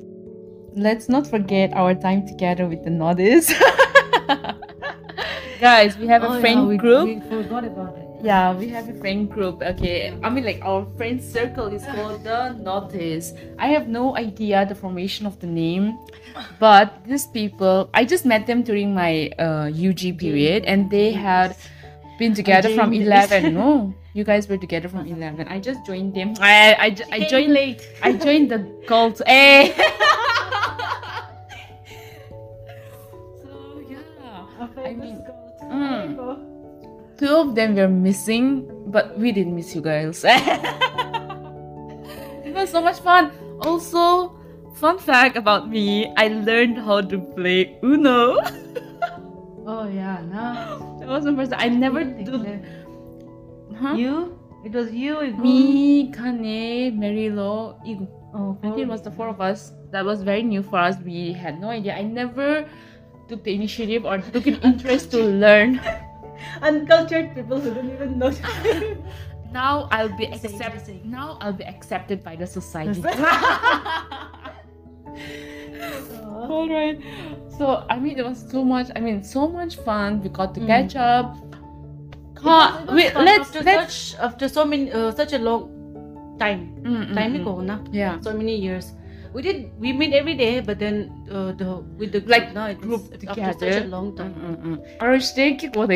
let's 0.74 1.08
not 1.08 1.26
forget 1.26 1.72
our 1.74 1.94
time 1.94 2.26
together 2.26 2.66
with 2.66 2.82
the 2.82 2.90
Nodis. 2.90 3.52
guys 5.60 5.96
we 5.98 6.06
have 6.06 6.22
a 6.22 6.28
Oh, 6.28 6.34
yeah, 6.34 6.40
friend 6.40 6.68
we- 6.68 6.76
group 6.76 7.06
We 7.08 7.20
forgot 7.20 7.64
about 7.64 7.96
it. 7.96 8.04
yeah, 8.24 8.54
we 8.56 8.68
have 8.68 8.88
a 8.88 8.94
friend 8.94 9.30
group. 9.30 9.62
Okay, 9.62 10.16
I 10.22 10.30
mean, 10.30 10.44
like 10.44 10.60
our 10.64 10.86
friend 10.96 11.22
circle 11.22 11.66
is 11.68 11.84
called 11.84 12.24
the 12.24 12.52
Notice. 12.58 13.32
I 13.58 13.68
have 13.68 13.88
no 13.88 14.16
idea 14.16 14.64
the 14.66 14.74
formation 14.74 15.26
of 15.26 15.38
the 15.40 15.46
name, 15.46 15.98
but 16.58 17.04
these 17.06 17.26
people, 17.26 17.90
I 17.94 18.04
just 18.04 18.24
met 18.24 18.46
them 18.46 18.62
during 18.62 18.94
my 18.94 19.30
uh, 19.38 19.68
UG 19.68 20.18
period, 20.18 20.64
and 20.64 20.90
they 20.90 21.12
had 21.12 21.56
been 22.18 22.34
together 22.34 22.74
from 22.74 22.92
eleven. 22.92 23.54
No, 23.60 23.94
you 24.12 24.24
guys 24.24 24.48
were 24.48 24.58
together 24.58 24.88
from 24.88 25.06
eleven. 25.06 25.48
I 25.48 25.60
just 25.60 25.84
joined 25.86 26.14
them. 26.14 26.34
I 26.40 26.74
I, 26.78 26.96
I 27.12 27.28
joined 27.28 27.52
late. 27.52 27.82
I 28.02 28.12
joined 28.12 28.50
the 28.50 28.66
cult. 28.86 29.20
Eh. 29.26 29.72
so 33.42 33.82
yeah, 33.88 34.02
I 34.84 34.94
mean. 34.94 35.24
Mm. 35.64 36.54
Two 37.16 37.30
of 37.30 37.54
them 37.54 37.76
were 37.76 37.88
missing, 37.88 38.66
but 38.90 39.16
we 39.18 39.30
didn't 39.30 39.54
miss 39.54 39.74
you 39.74 39.80
guys. 39.80 40.24
it 40.26 40.42
was 42.52 42.70
so 42.70 42.82
much 42.82 42.98
fun. 43.00 43.30
Also, 43.62 44.34
fun 44.74 44.98
fact 44.98 45.36
about 45.36 45.70
me, 45.70 46.12
I 46.16 46.28
learned 46.28 46.78
how 46.78 47.00
to 47.00 47.18
play 47.18 47.78
Uno. 47.82 48.36
Oh 49.66 49.88
yeah, 49.88 50.20
no. 50.28 50.93
That 51.06 51.12
was 51.12 51.24
my 51.24 51.34
first. 51.36 51.52
I 51.56 51.68
never 51.68 52.04
do. 52.04 52.38
that- 52.38 52.64
Huh? 53.80 53.94
You? 53.94 54.38
It 54.64 54.72
was 54.72 54.92
you. 54.92 55.16
Igu. 55.16 55.38
Me, 55.38 56.10
Kane, 56.12 56.96
Marilo, 57.00 57.76
Igu. 57.86 58.06
Oh, 58.34 58.56
I 58.62 58.68
think 58.70 58.78
it 58.78 58.88
was 58.88 59.02
the 59.02 59.10
four 59.10 59.28
of 59.28 59.40
us. 59.40 59.72
That 59.90 60.04
was 60.04 60.22
very 60.22 60.42
new 60.42 60.62
for 60.62 60.78
us. 60.78 60.96
We 61.04 61.32
had 61.32 61.60
no 61.60 61.68
idea. 61.70 61.94
I 61.96 62.02
never 62.02 62.66
took 63.28 63.42
the 63.44 63.54
initiative 63.54 64.04
or 64.04 64.18
took 64.18 64.46
an 64.46 64.60
interest 64.70 65.10
to 65.12 65.18
learn. 65.22 65.80
uncultured 66.62 67.34
people 67.34 67.60
who 67.60 67.74
don't 67.74 67.90
even 67.92 68.18
know. 68.18 68.32
Now 69.54 69.86
I'll 69.92 70.10
be 70.18 70.26
accepted. 70.26 71.04
Now 71.06 71.38
I'll 71.40 71.52
be 71.52 71.62
accepted 71.64 72.24
by 72.24 72.34
the 72.34 72.44
society. 72.46 73.00
All 76.24 76.68
right. 76.68 76.98
So 77.58 77.84
I 77.88 77.98
mean, 77.98 78.18
it 78.18 78.24
was 78.24 78.42
so 78.50 78.64
much. 78.64 78.90
I 78.96 79.00
mean, 79.00 79.22
so 79.22 79.46
much 79.48 79.76
fun. 79.86 80.20
We 80.22 80.28
got 80.28 80.54
to 80.54 80.60
Mm. 80.60 80.66
catch 80.66 80.96
up. 80.96 81.36
It 82.34 82.42
was- 82.42 82.74
it 82.82 82.86
was 82.86 82.94
wait, 82.98 83.14
let's 83.14 83.48
after 83.48 83.62
let's. 83.62 83.94
such 83.94 84.20
after 84.20 84.46
so 84.48 84.64
many 84.64 84.90
uh, 84.92 85.10
such 85.12 85.32
a 85.32 85.38
long 85.38 85.70
time 86.38 86.74
Mm, 86.82 87.08
mm, 87.08 87.14
time 87.14 87.32
mm. 87.32 87.40
ago 87.40 87.52
na 87.62 87.78
Yeah. 87.94 88.18
so 88.20 88.34
many 88.34 88.58
years 88.58 88.90
we 89.32 89.40
did 89.40 89.70
we 89.78 89.94
meet 89.94 90.12
every 90.12 90.34
day 90.34 90.58
but 90.60 90.78
then 90.82 91.14
uh, 91.30 91.54
the 91.54 91.78
with 91.96 92.10
the 92.10 92.20
Like, 92.26 92.50
group, 92.50 92.58
now 92.58 92.66
it 92.74 92.80
group 92.82 93.02
was 93.06 93.22
after 93.22 93.54
such 93.54 93.58
together. 93.62 93.86
a 93.86 93.90
long 93.90 94.12
time 94.18 94.34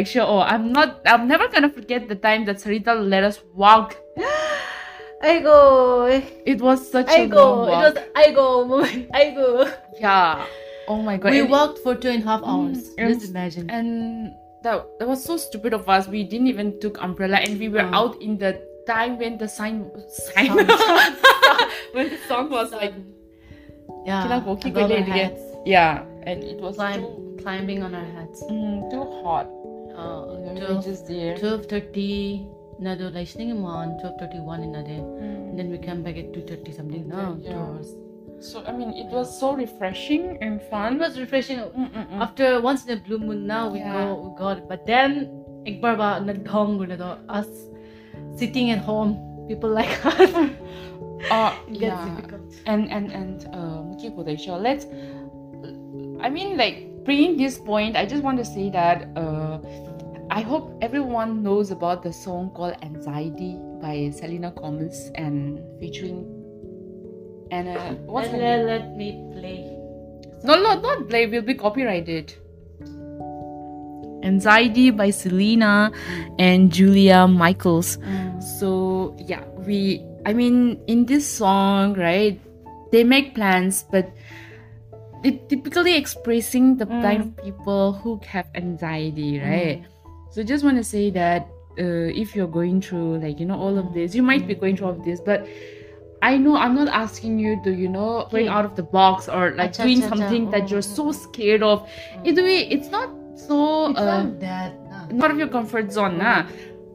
show. 0.07 0.25
Oh, 0.27 0.41
I'm 0.41 0.73
not. 0.73 1.03
I'm 1.07 1.27
never 1.29 1.49
gonna 1.49 1.69
forget 1.71 2.09
the 2.09 2.15
time 2.17 2.47
that 2.47 2.63
Sarita 2.63 2.95
let 2.97 3.25
us 3.25 3.43
walk. 3.55 3.99
I 5.23 5.43
go 5.43 6.07
It 6.47 6.63
was 6.63 6.87
such 6.91 7.11
I 7.11 7.27
a 7.27 7.29
go 7.29 7.43
long 7.43 7.67
it 7.67 7.71
walk. 7.75 7.83
was 7.83 7.95
I 8.15 8.27
go 8.31 8.47
moment 8.65 9.11
I 9.15 9.25
go 9.35 9.67
yeah. 10.01 10.47
Oh 10.89 11.01
my 11.03 11.17
god. 11.19 11.33
we 11.33 11.41
And- 11.41 11.51
walked 11.51 11.79
for 11.87 11.95
two 11.95 12.09
and 12.09 12.23
a 12.23 12.27
half 12.27 12.43
hours 12.45 12.91
Mm, 12.97 13.09
just 13.15 13.31
imagine 13.31 13.71
and 13.71 14.33
that 14.63 14.87
that 14.99 15.07
was 15.09 15.23
so 15.23 15.37
stupid 15.37 15.73
of 15.75 15.89
us. 15.89 16.09
We 16.09 16.25
didn't 16.25 16.49
even 16.49 16.81
took 16.81 17.01
umbrella, 17.09 17.37
and 17.37 17.61
we 17.61 17.69
were 17.69 17.85
Oh. 17.93 17.99
out 18.01 18.21
in 18.23 18.39
the 18.39 18.53
time 18.89 19.19
when 19.19 19.37
the 19.39 19.47
sign 19.49 19.77
sign 20.09 20.51
when 21.95 22.09
the 22.15 22.19
song 22.27 22.51
was 22.51 22.73
like 22.73 22.95
yeah 24.07 24.23
Kila 24.25 24.39
above 24.41 24.91
our 24.91 24.97
again. 24.99 25.05
heads. 25.19 25.41
yeah, 25.67 26.03
and 26.25 26.43
it 26.43 26.59
was 26.61 26.75
climb 26.77 27.03
too, 27.03 27.37
climbing 27.43 27.83
on 27.83 27.95
our 27.95 28.09
heads 28.17 28.43
mm, 28.51 28.91
too 28.91 29.05
hot. 29.23 29.47
uh, 29.95 30.35
We 30.55 30.59
12, 30.61 30.85
just 30.85 31.07
there. 31.07 31.37
12.30 31.37 32.81
another 32.81 33.11
like 33.11 33.29
on 33.77 33.95
12.31 34.03 34.63
in 34.65 34.75
a 34.75 34.83
day 34.91 35.01
Mm. 35.03 35.51
and 35.51 35.59
then 35.59 35.71
we 35.71 35.79
came 35.79 36.03
back 36.03 36.17
at 36.17 36.33
2.30 36.33 36.75
something 36.75 37.09
no 37.09 37.37
Yeah. 37.43 37.53
two 37.53 37.59
hours 37.59 37.89
so 38.41 38.63
i 38.67 38.73
mean 38.73 38.93
it 38.93 39.07
was 39.07 39.39
so 39.39 39.55
refreshing 39.55 40.39
and 40.41 40.63
fun 40.71 40.95
it 40.97 41.01
was 41.01 41.19
refreshing 41.19 41.59
Mm-mm-mm. 41.59 42.21
after 42.21 42.61
once 42.61 42.87
in 42.87 42.99
a 42.99 43.01
blue 43.01 43.19
moon 43.19 43.47
now 43.47 43.69
we 43.69 43.79
yeah. 43.81 43.93
go 43.93 44.15
we 44.15 44.39
got 44.39 44.69
but 44.69 44.87
then 44.87 45.31
ekbar 45.67 45.97
ba 45.99 46.23
nagdong 46.23 46.79
us 47.29 47.49
sitting 48.37 48.71
at 48.71 48.79
home 48.79 49.19
people 49.49 49.71
like 49.71 49.91
us 50.07 50.31
uh, 51.31 51.53
yeah. 51.69 52.21
and 52.67 52.91
and 52.91 53.11
and 53.11 53.49
um 53.53 53.97
let's 54.63 54.87
i 56.21 56.29
mean 56.31 56.57
like 56.57 56.87
bringing 57.05 57.37
this 57.37 57.59
point 57.59 57.97
i 57.97 58.07
just 58.07 58.23
want 58.23 58.39
to 58.39 58.45
say 58.45 58.71
that 58.71 59.09
uh, 59.17 59.59
I 60.31 60.43
hope 60.43 60.77
everyone 60.83 61.43
knows 61.43 61.71
about 61.71 62.03
the 62.03 62.13
song 62.13 62.51
called 62.55 62.77
Anxiety 62.83 63.57
by 63.81 64.11
Selena 64.13 64.51
Gomez 64.51 65.11
and 65.15 65.59
featuring 65.81 66.38
Anna. 67.51 67.75
Uh, 67.75 67.93
what's 68.13 68.29
her 68.29 68.39
let, 68.39 68.65
let 68.67 68.97
me 68.97 69.25
play 69.33 69.79
No, 70.45 70.55
no, 70.55 70.81
not 70.81 71.09
play. 71.09 71.27
We'll 71.27 71.43
be 71.43 71.55
copyrighted. 71.55 72.35
Anxiety 74.23 74.91
by 74.91 75.11
Selena 75.11 75.91
mm. 75.93 76.35
and 76.39 76.73
Julia 76.73 77.27
Michaels. 77.27 77.97
Mm. 77.99 78.43
So 78.43 79.15
yeah, 79.19 79.43
we 79.67 80.05
I 80.27 80.33
mean 80.33 80.81
in 80.87 81.07
this 81.07 81.27
song, 81.29 81.95
right? 81.95 82.41
They 82.91 83.05
make 83.05 83.35
plans, 83.35 83.85
but 83.91 84.11
it 85.25 85.49
typically 85.49 85.97
expressing 85.97 86.77
the 86.79 86.87
Mm. 86.87 87.03
kind 87.03 87.21
of 87.23 87.45
people 87.45 87.93
who 87.93 88.21
have 88.27 88.47
anxiety, 88.55 89.39
mm. 89.39 89.45
right? 89.45 89.85
So 90.31 90.43
just 90.43 90.65
want 90.65 90.77
to 90.77 90.85
say 90.85 91.11
that 91.11 91.49
uh, 91.79 92.11
if 92.15 92.35
you're 92.35 92.51
going 92.51 92.81
through 92.81 93.19
like 93.19 93.41
you 93.41 93.47
know 93.47 93.59
all 93.59 93.79
of 93.79 93.95
this, 93.95 94.15
you 94.15 94.23
might 94.23 94.47
be 94.47 94.55
going 94.55 94.77
through 94.77 94.89
all 94.89 94.99
of 94.99 95.05
this, 95.05 95.21
but 95.21 95.47
I 96.23 96.37
know 96.37 96.57
I'm 96.57 96.75
not 96.75 96.89
asking 96.89 97.39
you 97.39 97.61
to 97.65 97.71
you 97.73 97.89
know 97.89 98.27
Okay. 98.27 98.49
out 98.49 98.65
of 98.65 98.75
the 98.77 98.83
box 98.83 99.29
or 99.29 99.53
like 99.53 99.73
Acha, 99.73 99.85
doing 99.85 99.99
acha, 99.99 100.05
acha. 100.05 100.09
something 100.09 100.51
that 100.51 100.71
you're 100.71 100.83
so 100.83 101.13
scared 101.13 101.63
of. 101.63 101.89
Either 102.25 102.43
way, 102.43 102.59
it's 102.69 102.91
not 102.91 103.09
so 103.37 103.91
it's 103.91 103.99
uh, 104.01 104.23
not 104.25 104.41
that 104.41 104.75
nah. 104.91 105.07
not 105.13 105.31
of 105.31 105.39
your 105.39 105.49
comfort 105.49 105.93
zone, 105.93 106.19
nah. 106.19 106.45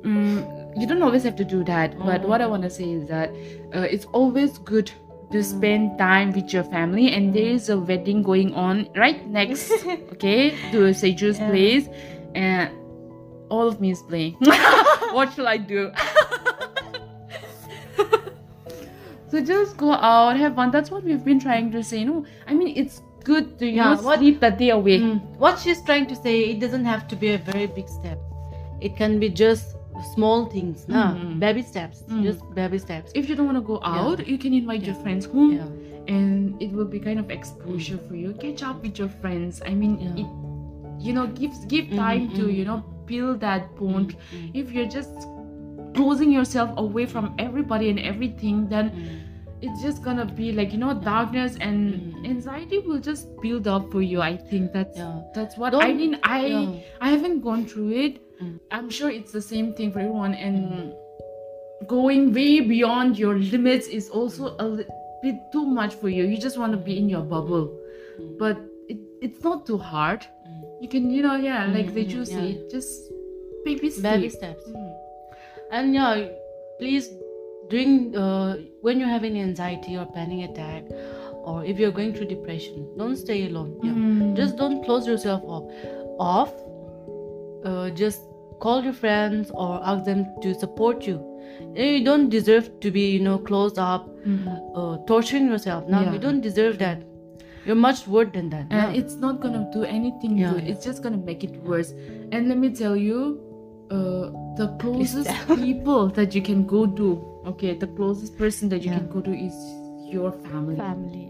Mm, 0.01 0.77
you 0.80 0.86
don't 0.88 1.01
always 1.01 1.24
have 1.24 1.36
to 1.38 1.46
do 1.46 1.63
that. 1.63 1.98
But 2.00 2.27
what 2.27 2.42
I 2.42 2.48
want 2.48 2.63
to 2.63 2.70
say 2.70 2.89
is 2.92 3.08
that 3.08 3.30
uh, 3.74 3.88
it's 3.98 4.06
always 4.12 4.58
good 4.58 4.92
to 5.32 5.44
spend 5.44 5.98
time 5.98 6.32
with 6.34 6.51
your 6.53 6.63
family, 6.65 7.12
and 7.12 7.34
there 7.34 7.48
is 7.48 7.70
a 7.70 7.77
wedding 7.80 8.22
going 8.22 8.53
on 8.53 8.88
right 8.96 9.25
next, 9.27 9.72
okay, 10.13 10.51
to 10.72 10.89
Seju's 11.03 11.39
Yeah. 11.39 11.50
place, 11.50 11.88
and 12.36 12.70
all 13.50 13.68
of 13.68 13.80
me 13.80 13.92
is 13.92 14.01
playing. 14.03 14.34
what 15.13 15.34
shall 15.34 15.48
I 15.48 15.58
do? 15.58 15.92
So 19.34 19.42
just 19.50 19.78
go 19.78 19.92
out, 19.94 20.38
have 20.38 20.56
fun. 20.62 20.72
That's 20.78 20.92
what 20.96 21.04
we've 21.12 21.24
been 21.25 21.40
trying 21.40 21.72
to 21.75 21.84
say. 21.92 22.04
No, 22.10 22.25
I 22.48 22.54
mean 22.54 22.75
it's 22.84 23.02
good 23.30 23.54
to 23.60 23.66
you 23.68 23.75
Yeah, 23.78 23.94
know, 23.96 24.02
what- 24.08 24.20
sleep 24.20 24.40
that 24.42 24.58
day 24.60 24.70
away. 24.80 25.00
Mm. 25.00 25.22
What 25.46 25.60
she's 25.60 25.82
trying 25.92 26.08
to 26.08 26.16
say, 26.16 26.34
it 26.56 26.60
doesn't 26.66 26.86
have 26.86 27.08
to 27.13 27.16
be 27.16 27.30
a 27.36 27.38
very 27.52 27.68
big 27.80 27.88
step. 27.88 28.20
It 28.90 28.96
can 28.98 29.20
be 29.20 29.30
just 29.30 29.75
small 30.13 30.46
things, 30.58 30.86
nah. 30.90 31.13
Mm. 31.16 31.40
baby 31.40 31.62
steps, 31.62 32.04
Mm. 32.10 32.24
just 32.28 32.42
baby 32.60 32.80
steps. 32.86 33.12
If 33.22 33.30
you 33.30 33.36
don't 33.40 33.46
want 33.52 33.58
to 33.62 33.68
go 33.72 33.80
Yeah. 33.82 34.00
out, 34.06 34.28
you 34.34 34.38
can 34.38 34.54
invite 34.62 34.84
your 34.92 34.96
friends 35.08 35.25
home. 35.38 35.58
Yeah. 35.63 35.74
and 36.13 36.62
it 36.63 36.72
will 36.78 36.88
be 36.94 37.00
kind 37.04 37.18
of 37.20 37.30
exposure 37.34 37.98
for 38.08 38.16
you 38.22 38.32
catch 38.40 38.62
up 38.70 38.82
with 38.86 38.98
your 39.02 39.08
friends 39.22 39.62
i 39.70 39.70
mean 39.82 39.94
Yeah. 40.02 40.24
it 40.24 41.06
you 41.06 41.13
know 41.18 41.28
gives 41.38 41.62
give 41.74 41.86
Mhm, 41.92 41.96
time 42.00 42.25
to 42.40 42.42
mhm. 42.48 42.56
you 42.58 42.66
know 42.72 42.75
build 43.12 43.40
that 43.44 43.70
bond 43.78 44.10
Mm. 44.16 44.50
if 44.63 44.74
you're 44.74 44.90
just 44.96 45.30
closing 46.00 46.34
yourself 46.40 46.74
away 46.84 47.06
from 47.13 47.30
everybody 47.46 47.90
and 47.94 48.02
everything 48.12 48.60
then 48.74 48.90
Mm. 48.90 49.23
It's 49.65 49.82
just 49.82 50.03
gonna 50.05 50.25
be 50.38 50.51
like 50.58 50.72
you 50.75 50.79
know 50.84 50.93
darkness 51.05 51.58
and 51.67 51.93
Mhm. 51.93 52.25
anxiety 52.32 52.79
will 52.88 53.00
just 53.08 53.29
build 53.43 53.67
up 53.74 53.91
for 53.91 54.01
you 54.01 54.22
i 54.25 54.32
think 54.51 54.74
that's 54.74 54.98
Yeah. 55.01 55.22
that's 55.36 55.58
what 55.63 55.75
i 55.75 55.79
Don't- 55.88 55.98
mean 56.01 56.17
i 56.24 56.39
Yeah. 56.48 57.05
i 57.08 57.12
haven't 57.13 57.39
gone 57.48 57.63
through 57.74 57.91
it 58.08 58.17
Mm. 58.41 58.51
i'm 58.79 58.89
sure 58.98 59.10
it's 59.20 59.32
the 59.38 59.43
same 59.53 59.72
thing 59.79 59.91
for 59.93 60.00
everyone 60.05 60.34
and 60.50 60.93
going 61.93 62.27
way 62.39 62.51
beyond 62.74 63.17
your 63.24 63.38
limits 63.53 63.88
is 63.88 64.10
also 64.10 64.55
a 64.60 64.67
li- 64.67 64.86
bit 65.24 65.36
too 65.55 65.65
much 65.79 65.93
for 66.03 66.10
you 66.17 66.24
you 66.34 66.38
just 66.38 66.58
want 66.65 66.72
to 66.77 66.82
be 66.91 66.98
in 67.01 67.10
your 67.15 67.24
bubble 67.34 67.65
Mm. 68.20 68.38
but 68.43 68.58
it, 68.89 68.98
it's 69.22 69.43
not 69.50 69.65
too 69.72 69.77
hard 69.77 70.22
Mm. 70.48 70.62
you 70.82 70.89
can 70.96 71.10
you 71.17 71.22
know 71.27 71.36
yeah 71.50 71.65
like 71.77 71.88
Mm, 71.91 71.96
they 72.00 72.05
mm, 72.05 72.13
just 72.17 72.32
yeah. 72.32 72.39
say 72.39 72.62
just 72.77 73.12
baby 73.65 73.89
steps 73.89 74.15
baby 74.17 74.29
steps. 74.29 74.70
Mm. 74.70 74.89
And 75.75 75.96
yeah, 75.96 76.27
please 76.79 77.05
during 77.70 78.15
uh, 78.15 78.58
when 78.82 79.00
you're 79.00 79.10
having 79.10 79.39
anxiety 79.39 79.98
or 79.98 80.05
panic 80.05 80.50
attack, 80.51 80.84
or 81.43 81.63
if 81.65 81.79
you're 81.79 81.91
going 81.91 82.13
through 82.13 82.27
depression, 82.27 82.88
don't 82.98 83.15
stay 83.15 83.48
alone. 83.48 83.77
Yeah. 83.84 83.91
Mm. 83.91 84.36
Just 84.36 84.58
don't 84.58 84.84
close 84.84 85.08
yourself 85.08 85.41
off. 85.46 85.72
Off. 86.20 86.53
Uh, 87.65 87.89
just 87.91 88.22
call 88.60 88.84
your 88.84 88.93
friends 88.93 89.51
or 89.53 89.79
ask 89.84 90.03
them 90.05 90.25
to 90.41 90.53
support 90.53 91.05
you. 91.08 91.22
You 91.75 92.03
don't 92.03 92.29
deserve 92.29 92.70
to 92.82 92.91
be, 92.91 93.10
you 93.12 93.20
know, 93.20 93.38
closed 93.38 93.77
up, 93.79 94.08
Mhm. 94.25 94.53
uh, 94.75 94.98
torturing 95.08 95.48
yourself. 95.48 95.88
now 95.88 96.01
Yeah. 96.01 96.13
you 96.13 96.20
don't 96.20 96.41
deserve 96.41 96.77
that. 96.79 97.01
You're 97.65 97.75
much 97.82 98.05
worse 98.08 98.29
than 98.34 98.50
that. 98.50 98.65
and 98.70 98.93
no. 98.93 99.00
it's 99.00 99.15
not 99.15 99.39
gonna 99.41 99.70
do 99.74 99.84
anything 99.84 100.38
Yeah, 100.38 100.53
good 100.53 100.67
it's 100.72 100.84
just 100.86 101.01
gonna 101.03 101.20
make 101.29 101.43
it 101.46 101.53
worse 101.65 101.93
and 102.32 102.50
let 102.50 102.58
me 102.58 102.70
tell 102.79 102.96
you 102.98 103.20
uh, 103.89 104.32
the 104.58 104.67
closest 104.82 105.29
people 105.62 106.08
that 106.17 106.36
you 106.36 106.41
can 106.41 106.65
go 106.65 106.86
to 106.86 107.08
okay 107.46 107.74
the 107.76 107.88
closest 107.88 108.38
person 108.38 108.70
that 108.70 108.82
you 108.84 108.92
Yeah. 108.92 109.00
can 109.00 109.08
go 109.10 109.22
to 109.22 109.34
is 109.48 109.56
your 110.14 110.32
family 110.32 110.78
family. 110.78 111.30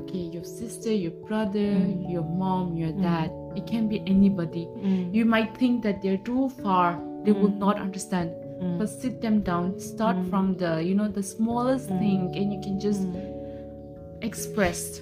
okay 0.00 0.24
your 0.34 0.44
sister 0.44 0.92
your 0.92 1.12
brother 1.28 1.68
Mm. 1.78 2.10
your 2.12 2.22
mom 2.42 2.76
your 2.76 2.92
Mm. 2.92 3.02
dad 3.06 3.30
it 3.60 3.66
can 3.70 3.88
be 3.88 3.98
anybody 4.06 4.66
Mm. 4.82 5.14
you 5.16 5.24
might 5.34 5.56
think 5.62 5.82
that 5.86 6.00
they're 6.02 6.22
too 6.30 6.48
far 6.62 6.86
they 7.24 7.32
will 7.40 7.50
Mm. 7.54 7.58
not 7.66 7.80
understand 7.86 8.30
Mm. 8.60 8.78
but 8.78 8.88
sit 9.02 9.20
them 9.24 9.40
down 9.50 9.66
start 9.88 10.16
Mm. 10.16 10.28
from 10.30 10.54
the 10.62 10.72
you 10.88 10.94
know 11.00 11.08
the 11.18 11.22
smallest 11.34 11.88
thing 12.02 12.20
and 12.38 12.52
you 12.54 12.60
can 12.68 12.78
just 12.86 13.04
express 14.22 15.00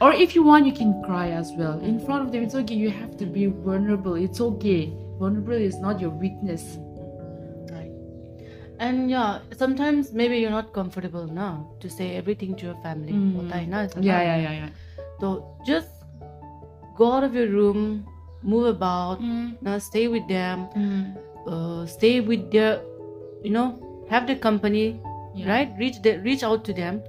or 0.00 0.12
if 0.12 0.34
you 0.34 0.42
want 0.42 0.66
you 0.66 0.72
can 0.72 0.92
cry 1.02 1.30
as 1.30 1.52
well 1.58 1.78
in 1.80 1.98
front 1.98 2.24
of 2.26 2.32
them 2.32 2.42
it's 2.42 2.54
okay 2.62 2.74
you 2.74 2.90
have 2.90 3.16
to 3.16 3.26
be 3.26 3.46
vulnerable 3.46 4.14
it's 4.14 4.40
okay 4.40 4.92
vulnerable 5.18 5.52
is 5.70 5.78
not 5.78 6.00
your 6.00 6.10
weakness. 6.10 6.78
And 8.80 9.10
yeah, 9.10 9.40
sometimes 9.56 10.12
maybe 10.12 10.38
you're 10.38 10.50
not 10.50 10.72
comfortable 10.72 11.26
now 11.26 11.70
to 11.80 11.88
say 11.88 12.16
everything 12.16 12.56
to 12.56 12.66
your 12.66 12.74
family. 12.82 13.12
Mm. 13.12 13.50
Yeah, 14.02 14.22
yeah, 14.22 14.36
yeah, 14.36 14.52
yeah. 14.52 14.68
So 15.20 15.56
just 15.64 15.88
go 16.96 17.12
out 17.12 17.24
of 17.24 17.34
your 17.34 17.48
room, 17.48 18.06
move 18.42 18.66
about, 18.66 19.20
mm. 19.20 19.56
now 19.62 19.78
stay 19.78 20.08
with 20.08 20.26
them, 20.28 20.68
mm. 20.76 21.16
uh, 21.46 21.86
stay 21.86 22.20
with 22.20 22.50
their, 22.50 22.82
you 23.42 23.50
know, 23.50 24.06
have 24.10 24.26
the 24.26 24.36
company, 24.36 25.00
yeah. 25.34 25.48
right? 25.48 25.72
Reach 25.78 26.02
the, 26.02 26.18
reach 26.18 26.42
out 26.42 26.64
to 26.64 26.72
them. 26.72 27.02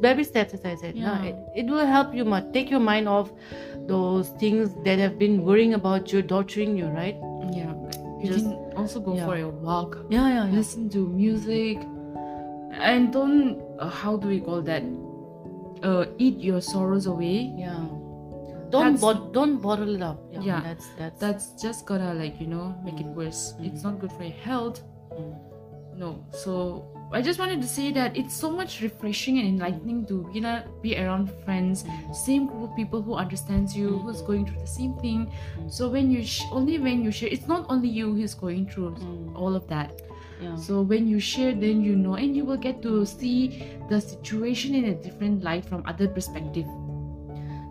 Baby 0.00 0.24
steps, 0.24 0.54
as 0.54 0.64
I 0.64 0.74
said. 0.74 0.96
Yeah. 0.96 1.18
No, 1.18 1.24
it, 1.24 1.36
it 1.54 1.66
will 1.66 1.86
help 1.86 2.14
you 2.14 2.24
much. 2.24 2.52
Take 2.52 2.68
your 2.68 2.80
mind 2.80 3.08
off 3.08 3.30
those 3.86 4.30
things 4.40 4.74
that 4.84 4.98
have 4.98 5.18
been 5.18 5.44
worrying 5.44 5.74
about 5.74 6.12
you, 6.12 6.22
torturing 6.22 6.76
you, 6.76 6.86
right? 6.86 7.16
Yeah 7.52 7.74
you 8.24 8.32
Just- 8.32 8.44
can 8.44 8.72
also 8.76 9.00
go 9.00 9.14
yeah. 9.14 9.26
for 9.26 9.36
a 9.36 9.48
walk. 9.48 9.98
yeah 10.10 10.28
yeah, 10.28 10.44
yeah. 10.46 10.56
listen 10.58 10.88
to 10.96 11.00
music 11.08 11.78
and 12.90 13.12
don't 13.12 13.60
uh, 13.78 13.88
how 13.88 14.16
do 14.16 14.28
we 14.28 14.40
call 14.40 14.62
that 14.62 14.82
uh, 15.82 16.06
eat 16.18 16.38
your 16.50 16.60
sorrows 16.60 17.06
away 17.06 17.52
yeah 17.58 17.84
don't 18.70 18.98
bod- 19.00 19.32
don't 19.32 19.60
bottle 19.66 19.94
it 19.94 20.02
up 20.02 20.18
yeah, 20.32 20.40
Yeah. 20.50 20.60
that's 20.68 20.86
that's 20.98 21.18
that's 21.24 21.46
just 21.62 21.86
gonna 21.86 22.14
like 22.14 22.40
you 22.40 22.46
know 22.54 22.74
make 22.84 22.98
it 23.04 23.06
worse 23.20 23.54
it's 23.60 23.84
not 23.84 24.00
good 24.00 24.12
for 24.12 24.24
your 24.24 24.38
health 24.48 24.82
Mm. 25.14 25.34
no 26.02 26.08
so 26.32 26.54
i 27.14 27.22
just 27.22 27.38
wanted 27.38 27.60
to 27.62 27.68
say 27.68 27.90
that 27.92 28.16
it's 28.16 28.34
so 28.44 28.50
much 28.50 28.80
refreshing 28.82 29.38
and 29.38 29.48
enlightening 29.48 30.04
to 30.06 30.16
you 30.34 30.40
know 30.40 30.62
be 30.82 30.96
around 30.98 31.30
friends 31.44 31.84
same 32.12 32.46
group 32.46 32.70
of 32.70 32.76
people 32.76 33.00
who 33.02 33.14
understands 33.14 33.76
you 33.76 33.98
who's 33.98 34.22
going 34.22 34.44
through 34.46 34.60
the 34.60 34.72
same 34.78 34.94
thing 35.04 35.30
so 35.68 35.88
when 35.88 36.10
you 36.10 36.24
sh- 36.24 36.42
only 36.52 36.78
when 36.78 37.02
you 37.04 37.10
share 37.20 37.28
it's 37.30 37.46
not 37.46 37.64
only 37.68 37.88
you 37.88 38.12
who's 38.14 38.34
going 38.34 38.66
through 38.68 38.90
Mm. 38.94 39.34
all 39.36 39.54
of 39.62 39.66
that 39.68 40.02
yeah. 40.42 40.56
So 40.56 40.82
when 40.82 41.06
you 41.08 41.20
share, 41.20 41.54
then 41.54 41.80
you 41.80 41.94
know, 41.94 42.14
and 42.16 42.34
you 42.36 42.44
will 42.44 42.56
get 42.56 42.82
to 42.82 43.06
see 43.06 43.62
the 43.88 44.00
situation 44.00 44.74
in 44.74 44.86
a 44.86 44.94
different 44.94 45.44
light 45.44 45.64
from 45.64 45.84
other 45.86 46.08
perspective. 46.08 46.66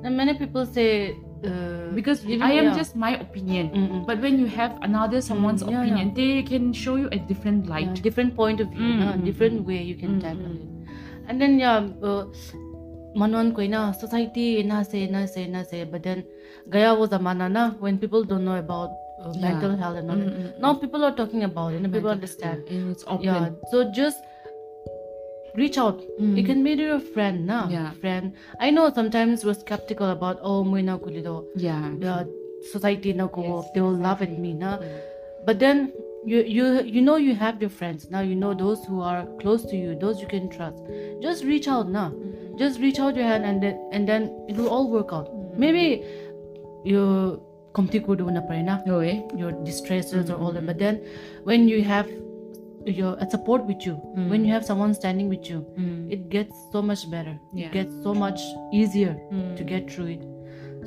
and 0.04 0.16
many 0.18 0.34
people 0.34 0.66
say 0.66 1.16
uh, 1.46 1.94
Because 1.96 2.26
even- 2.26 2.42
I 2.42 2.52
am 2.60 2.66
yeah. 2.66 2.76
just 2.78 2.96
my 2.96 3.12
opinion, 3.26 3.70
Mm-mm. 3.76 4.06
but 4.08 4.20
when 4.26 4.40
you 4.40 4.48
have 4.48 4.78
another 4.82 5.22
someone's 5.22 5.64
Mm, 5.64 5.72
yeah, 5.72 5.82
opinion, 5.82 6.14
they 6.20 6.44
can 6.44 6.74
show 6.74 6.96
you 6.96 7.10
a 7.12 7.20
different 7.32 7.66
yeah, 7.66 7.74
light. 7.76 8.02
different 8.10 8.36
point 8.36 8.60
of 8.66 8.70
view 8.70 8.90
Mm, 8.94 9.00
na, 9.04 9.14
mm, 9.14 9.26
different 9.30 9.62
mm. 9.62 9.68
way 9.72 9.82
you 9.92 9.96
can 10.04 10.16
Mm, 10.18 10.22
tackle 10.22 10.54
mm. 10.54 10.62
it 10.62 10.70
and 11.28 11.40
then 11.42 11.60
yeah 11.60 11.88
uh, 12.04 12.24
manuan 13.16 13.54
ko 13.56 13.62
na 13.74 13.92
society 13.94 14.64
na 14.64 14.82
say 14.84 15.06
na 15.08 15.26
say 15.26 15.46
na 15.48 15.64
say 15.64 15.84
but 15.86 16.04
then 16.04 16.24
gaya 16.70 16.94
was 17.02 17.14
a 17.14 17.20
na 17.20 17.70
when 17.80 17.98
people 17.98 18.24
don't 18.24 18.44
know 18.46 18.58
about 18.58 18.90
uh, 19.22 19.32
Yeah. 19.36 19.54
mental 19.54 19.76
health 19.78 19.98
and 19.98 20.10
all 20.12 20.18
Mm, 20.18 20.26
that. 20.26 20.56
mm, 20.56 20.60
now 20.60 20.74
people 20.74 21.06
are 21.06 21.16
talking 21.22 21.44
about 21.44 21.74
it 21.74 21.84
and 21.84 21.94
people 21.94 22.10
understand 22.10 22.64
and 22.70 22.92
it's 22.92 23.04
open. 23.08 23.24
yeah 23.24 23.50
so 23.72 23.84
just 23.92 24.20
reach 25.56 25.78
out 25.78 25.98
Mm. 26.20 26.38
you 26.38 26.44
can 26.44 26.64
meet 26.64 26.80
your 26.80 27.00
friend 27.00 27.46
now 27.46 27.64
Yeah. 27.70 27.92
friend 28.02 28.32
i 28.60 28.72
know 28.72 28.86
sometimes 29.00 29.46
we're 29.46 29.60
skeptical 29.66 30.10
about 30.18 30.38
oh 30.42 30.64
moi 30.64 30.82
na 30.82 30.98
kulido 30.98 31.46
yeah. 31.56 31.84
the 32.06 32.14
society 32.72 33.14
na 33.14 33.28
ko 33.28 33.42
Yes, 33.44 33.70
they 33.74 33.82
will 33.82 34.00
laugh 34.08 34.22
at 34.22 34.34
me 34.46 34.54
na 34.54 34.78
Mm. 34.78 34.98
but 35.46 35.60
then 35.60 35.92
you 36.26 36.40
you 36.58 36.66
you 36.96 37.02
know 37.06 37.18
you 37.28 37.36
have 37.36 37.62
your 37.62 37.70
friends 37.70 38.10
now 38.10 38.22
you 38.32 38.36
know 38.44 38.54
those 38.64 38.82
who 38.90 39.02
are 39.12 39.22
close 39.42 39.64
to 39.72 39.76
you 39.76 39.96
those 40.04 40.22
you 40.24 40.28
can 40.34 40.50
trust 40.50 40.80
just 41.22 41.44
reach 41.54 41.68
out 41.68 41.90
now 42.02 42.10
Mm. 42.12 42.58
just 42.62 42.80
reach 42.86 43.00
out 43.06 43.16
your 43.22 43.28
hand 43.32 43.44
and 43.46 43.62
then 43.62 43.76
and 43.92 44.08
then 44.14 44.30
it 44.50 44.56
will 44.58 44.70
all 44.76 44.88
work 44.98 45.12
out 45.18 45.28
Mm. 45.30 45.58
maybe 45.66 45.86
you 46.92 47.02
komti 47.78 48.00
kudu 48.06 48.30
na 48.32 48.42
pare 48.42 48.64
na 48.64 48.80
No 48.88 48.98
way. 49.04 49.16
your 49.42 49.52
distresses 49.70 50.30
or 50.30 50.38
all 50.42 50.52
that 50.54 50.64
Mm. 50.64 50.68
but 50.72 50.78
then 50.86 51.02
when 51.44 51.68
you 51.68 51.82
have 51.94 52.08
your 52.86 53.16
a 53.20 53.30
support 53.30 53.66
with 53.66 53.86
you 53.86 53.94
Mm. 54.18 54.30
when 54.30 54.46
you 54.46 54.52
have 54.54 54.66
someone 54.66 54.94
standing 54.94 55.30
with 55.30 55.50
you 55.50 55.60
Mm. 55.78 56.12
it 56.12 56.30
gets 56.30 56.56
so 56.72 56.82
much 56.82 57.10
better 57.12 57.36
Yeah. 57.54 57.68
it 57.68 57.72
gets 57.74 57.94
so 58.04 58.14
much 58.14 58.42
easier 58.74 59.16
Mm. 59.32 59.56
to 59.58 59.64
get 59.64 59.90
through 59.92 60.08
it 60.18 60.24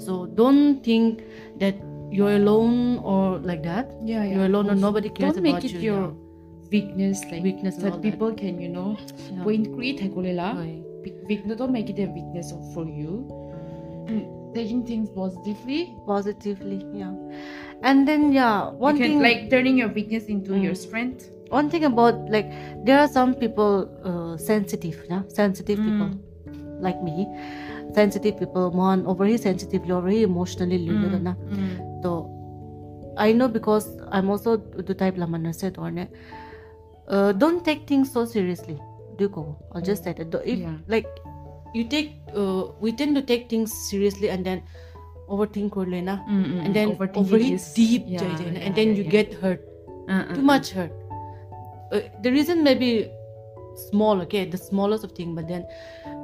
so 0.06 0.26
don't 0.26 0.82
think 0.84 1.22
that 1.58 1.74
you're 2.10 2.36
alone 2.36 2.98
or 2.98 3.38
like 3.38 3.62
that 3.62 3.90
yeah, 4.04 4.22
yeah. 4.24 4.34
you're 4.36 4.46
alone 4.46 4.70
or 4.70 4.74
nobody 4.76 5.08
cares 5.08 5.36
about 5.36 5.36
you. 5.36 5.42
Don't 5.42 5.42
make 5.42 5.54
about 5.54 5.64
it 5.64 5.72
you 5.74 5.80
your 5.92 6.02
yeah. 6.02 6.70
weakness, 6.70 7.24
like 7.30 7.42
Weakness 7.42 7.76
that 7.76 7.92
that. 7.94 8.02
people 8.02 8.32
can, 8.34 8.60
you 8.60 8.68
know, 8.68 8.96
point 9.42 9.72
create 9.74 9.98
hakulela. 10.00 10.54
Right. 10.54 10.82
Weak- 11.04 11.26
weak- 11.28 11.56
don't 11.58 11.72
make 11.72 11.90
it 11.90 11.98
a 11.98 12.06
weakness 12.06 12.52
for 12.74 12.84
you. 12.86 13.26
Taking 14.54 14.84
things 14.86 15.10
positively, 15.10 15.94
positively 16.06 16.80
yeah 16.94 17.12
and 17.82 18.08
then 18.08 18.32
yeah 18.32 18.70
one 18.70 18.96
you 18.96 19.02
can 19.02 19.10
thing 19.10 19.20
like 19.20 19.50
turning 19.50 19.76
your 19.76 19.88
weakness 19.88 20.26
into 20.26 20.56
your 20.56 20.74
strength. 20.74 21.28
One 21.50 21.70
thing 21.70 21.84
about 21.84 22.14
like 22.30 22.50
there 22.84 22.98
are 22.98 23.08
some 23.08 23.34
people 23.34 23.88
uh, 24.04 24.36
sensitive 24.36 25.04
yeah? 25.10 25.22
sensitive 25.28 25.78
people 25.78 26.10
Mm. 26.46 26.80
like 26.80 27.02
me. 27.02 27.26
Sensitive 27.94 28.38
people 28.38 28.70
one 28.70 29.06
overly 29.06 29.36
sensitive 29.38 29.90
overly 29.90 30.22
emotionally 30.22 30.78
Mm. 30.78 31.22
na? 31.22 31.34
Mm. 31.34 32.02
so 32.02 32.10
i 33.16 33.32
know 33.32 33.48
because 33.48 33.86
i'm 34.12 34.28
also 34.28 34.56
the 34.88 34.94
type 34.94 35.16
lamana 35.16 35.54
said 35.54 35.78
or 35.78 35.90
uh, 37.08 37.32
don't 37.32 37.64
take 37.64 37.86
things 37.86 38.12
so 38.12 38.24
seriously. 38.24 38.80
Do 39.18 39.28
go. 39.28 39.56
I'll 39.72 39.80
just 39.80 40.04
say 40.04 40.12
that. 40.12 40.34
If 40.44 40.58
Yeah. 40.58 40.76
like 40.88 41.06
you 41.74 41.84
take 41.84 42.12
uh, 42.34 42.66
we 42.80 42.92
tend 42.92 43.14
to 43.16 43.22
take 43.22 43.48
things 43.48 43.72
seriously 43.72 44.28
and 44.28 44.44
then 44.44 44.62
overthink 45.28 45.76
na? 46.02 46.18
Mm, 46.28 46.44
mm, 46.44 46.64
and 46.64 46.74
then 46.74 46.96
overthinking 46.96 47.16
overly 47.16 47.52
is- 47.54 47.72
deep 47.74 48.04
yeah, 48.06 48.22
yeah, 48.22 48.60
and 48.66 48.74
then 48.74 48.94
you 48.96 49.04
get 49.04 49.32
hurt. 49.34 49.62
Uh, 50.08 50.12
uh, 50.12 50.34
too 50.34 50.42
much 50.42 50.70
hurt 50.70 50.92
uh, 51.92 52.00
the 52.22 52.30
reason 52.30 52.62
may 52.62 52.74
be 52.74 53.10
small 53.90 54.20
okay 54.20 54.44
the 54.44 54.56
smallest 54.58 55.04
of 55.04 55.12
thing 55.12 55.34
but 55.34 55.46
then 55.48 55.66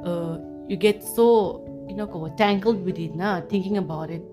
uh, 0.05 0.37
you 0.67 0.75
get 0.75 1.03
so 1.03 1.63
you 1.87 1.95
know 1.95 2.33
tangled 2.37 2.83
with 2.83 2.97
it 2.97 3.15
na 3.15 3.41
thinking 3.41 3.77
about 3.77 4.09
it 4.09 4.23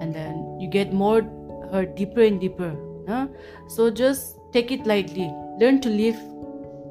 and 0.00 0.14
then 0.14 0.58
you 0.60 0.68
get 0.68 0.92
more 0.92 1.22
hurt 1.70 1.94
deeper 1.96 2.22
and 2.22 2.40
deeper 2.40 2.72
na? 3.06 3.26
so 3.68 3.90
just 3.90 4.38
take 4.52 4.70
it 4.70 4.86
lightly. 4.86 5.32
Learn 5.60 5.80
to 5.80 5.88
live 5.88 6.16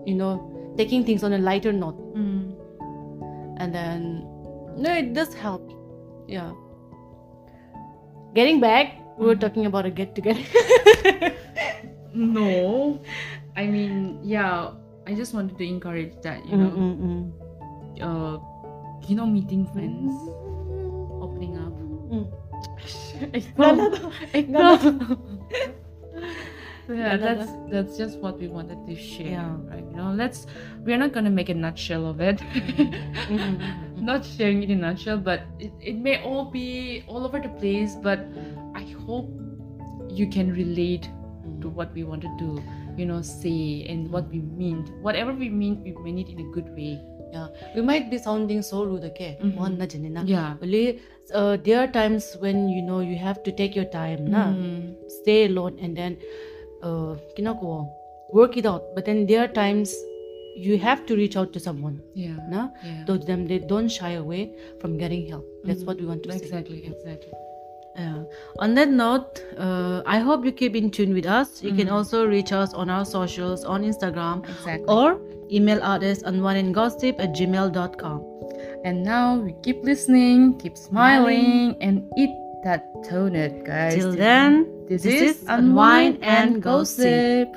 you 0.05 0.15
know 0.15 0.73
taking 0.77 1.03
things 1.03 1.23
on 1.23 1.33
a 1.33 1.37
lighter 1.37 1.73
note. 1.73 1.99
Mm. 2.13 2.49
and 3.63 3.73
then 3.73 4.03
no 4.77 4.93
it 4.93 5.13
does 5.13 5.33
help. 5.33 5.71
Yeah. 6.27 6.51
Getting 8.35 8.59
back 8.59 8.99
we 9.17 9.25
were 9.27 9.35
talking 9.35 9.65
about 9.65 9.85
a 9.85 9.91
get 9.91 10.15
together. 10.15 11.33
No, 12.15 13.01
I 13.55 13.67
mean, 13.67 14.19
yeah, 14.23 14.71
I 15.07 15.13
just 15.13 15.33
wanted 15.33 15.57
to 15.57 15.63
encourage 15.67 16.13
that, 16.23 16.45
you 16.47 16.57
know, 16.57 16.69
Mm-mm-mm. 16.71 17.31
uh, 18.01 18.39
you 19.07 19.15
know, 19.15 19.25
meeting 19.25 19.65
friends, 19.73 20.13
opening 21.21 21.57
up. 21.57 21.73
Mm. 22.09 22.27
So 26.85 26.91
yeah, 26.97 27.15
that's 27.15 27.49
that's 27.71 27.97
just 27.97 28.19
what 28.19 28.37
we 28.39 28.47
wanted 28.49 28.85
to 28.87 28.95
share, 28.95 29.39
Yeah. 29.39 29.55
right? 29.71 29.83
You 29.89 29.95
know, 29.95 30.11
let's 30.11 30.47
we're 30.83 30.97
not 30.97 31.13
gonna 31.13 31.29
make 31.29 31.47
a 31.49 31.53
nutshell 31.53 32.05
of 32.05 32.19
it. 32.19 32.37
Mm-mm-mm. 32.39 34.01
not 34.01 34.25
sharing 34.25 34.63
it 34.63 34.69
in 34.69 34.83
a 34.83 34.87
nutshell, 34.91 35.17
but 35.17 35.43
it, 35.59 35.71
it 35.79 35.95
may 35.95 36.21
all 36.23 36.43
be 36.51 37.03
all 37.07 37.23
over 37.25 37.39
the 37.39 37.47
place. 37.49 37.95
But 37.95 38.19
I 38.75 38.83
hope 39.07 39.29
you 40.09 40.27
can 40.27 40.51
relate 40.51 41.07
to 41.61 41.69
what 41.69 41.93
we 41.93 42.03
wanted 42.03 42.37
to, 42.39 42.61
you 42.97 43.05
know, 43.05 43.21
say 43.21 43.85
and 43.89 44.09
what 44.11 44.29
we 44.29 44.39
mean. 44.39 44.85
Whatever 45.01 45.33
we 45.33 45.49
mean, 45.49 45.81
we 45.83 45.91
mean 46.03 46.19
it 46.19 46.29
in 46.29 46.39
a 46.39 46.51
good 46.53 46.69
way. 46.75 46.99
Yeah, 47.33 47.47
we 47.75 47.81
might 47.81 48.09
be 48.11 48.17
sounding 48.17 48.61
so 48.61 48.83
rude, 48.83 49.03
okay? 49.05 49.37
Mhm. 49.41 49.77
Na 49.77 49.85
jane. 49.85 50.17
Yeah. 50.25 50.55
Only, 50.61 50.99
uh, 51.33 51.57
there 51.63 51.79
are 51.79 51.87
times 51.87 52.37
when 52.39 52.69
you 52.69 52.81
know 52.81 52.99
you 52.99 53.15
have 53.15 53.41
to 53.43 53.51
take 53.51 53.75
your 53.75 53.85
time, 53.85 54.25
na 54.25 54.53
Mm. 54.53 54.95
stay 55.07 55.45
alone, 55.45 55.77
and 55.81 55.97
then, 55.97 56.17
uh, 56.83 57.15
work 58.33 58.57
it 58.57 58.65
out. 58.65 58.83
But 58.95 59.05
then 59.05 59.25
there 59.25 59.39
are 59.39 59.47
times 59.47 59.95
you 60.55 60.77
have 60.77 61.05
to 61.07 61.15
reach 61.15 61.35
out 61.35 61.51
to 61.53 61.59
someone, 61.59 61.99
Yeah. 62.13 62.37
na. 62.49 62.69
Yeah. 62.85 63.17
Them, 63.17 63.47
they 63.47 63.59
don't 63.59 63.87
shy 63.87 64.11
away 64.11 64.53
from 64.79 64.97
getting 64.97 65.25
help. 65.27 65.45
That's 65.63 65.83
Mhm. 65.83 65.87
what 65.87 65.97
we 65.97 66.05
want 66.05 66.23
to 66.23 66.31
say. 66.31 66.37
Exactly. 66.37 66.85
Exactly. 66.85 67.33
Yeah. 67.95 68.23
On 68.59 68.73
that 68.73 68.89
note, 68.89 69.43
uh, 69.57 70.01
I 70.05 70.17
hope 70.19 70.43
you 70.45 70.51
keep 70.51 70.75
in 70.75 70.89
tune 70.89 71.13
with 71.13 71.25
us. 71.27 71.61
You 71.63 71.73
can 71.73 71.87
Mhm. 71.87 71.93
also 71.93 72.25
reach 72.25 72.51
us 72.51 72.73
on 72.73 72.89
our 72.89 73.05
socials 73.05 73.63
on 73.65 73.83
Instagram 73.83 74.43
Exactly. 74.49 74.85
or 74.87 75.19
email 75.51 75.79
us 75.83 76.23
unwindandgossip 76.23 77.19
at 77.19 77.33
gmail.com. 77.35 78.21
and 78.85 79.03
now 79.03 79.35
we 79.39 79.53
keep 79.63 79.83
listening, 79.83 80.57
keep 80.59 80.75
smiling, 80.77 81.75
and 81.81 82.03
eat 82.17 82.29
that 82.63 82.83
donut, 83.09 83.63
guys. 83.65 83.95
Till 83.95 84.11
then, 84.11 84.67
this, 84.89 85.03
this 85.03 85.21
is 85.21 85.43
Unwind 85.47 86.17
and 86.21 86.61
Gossip. 86.61 87.47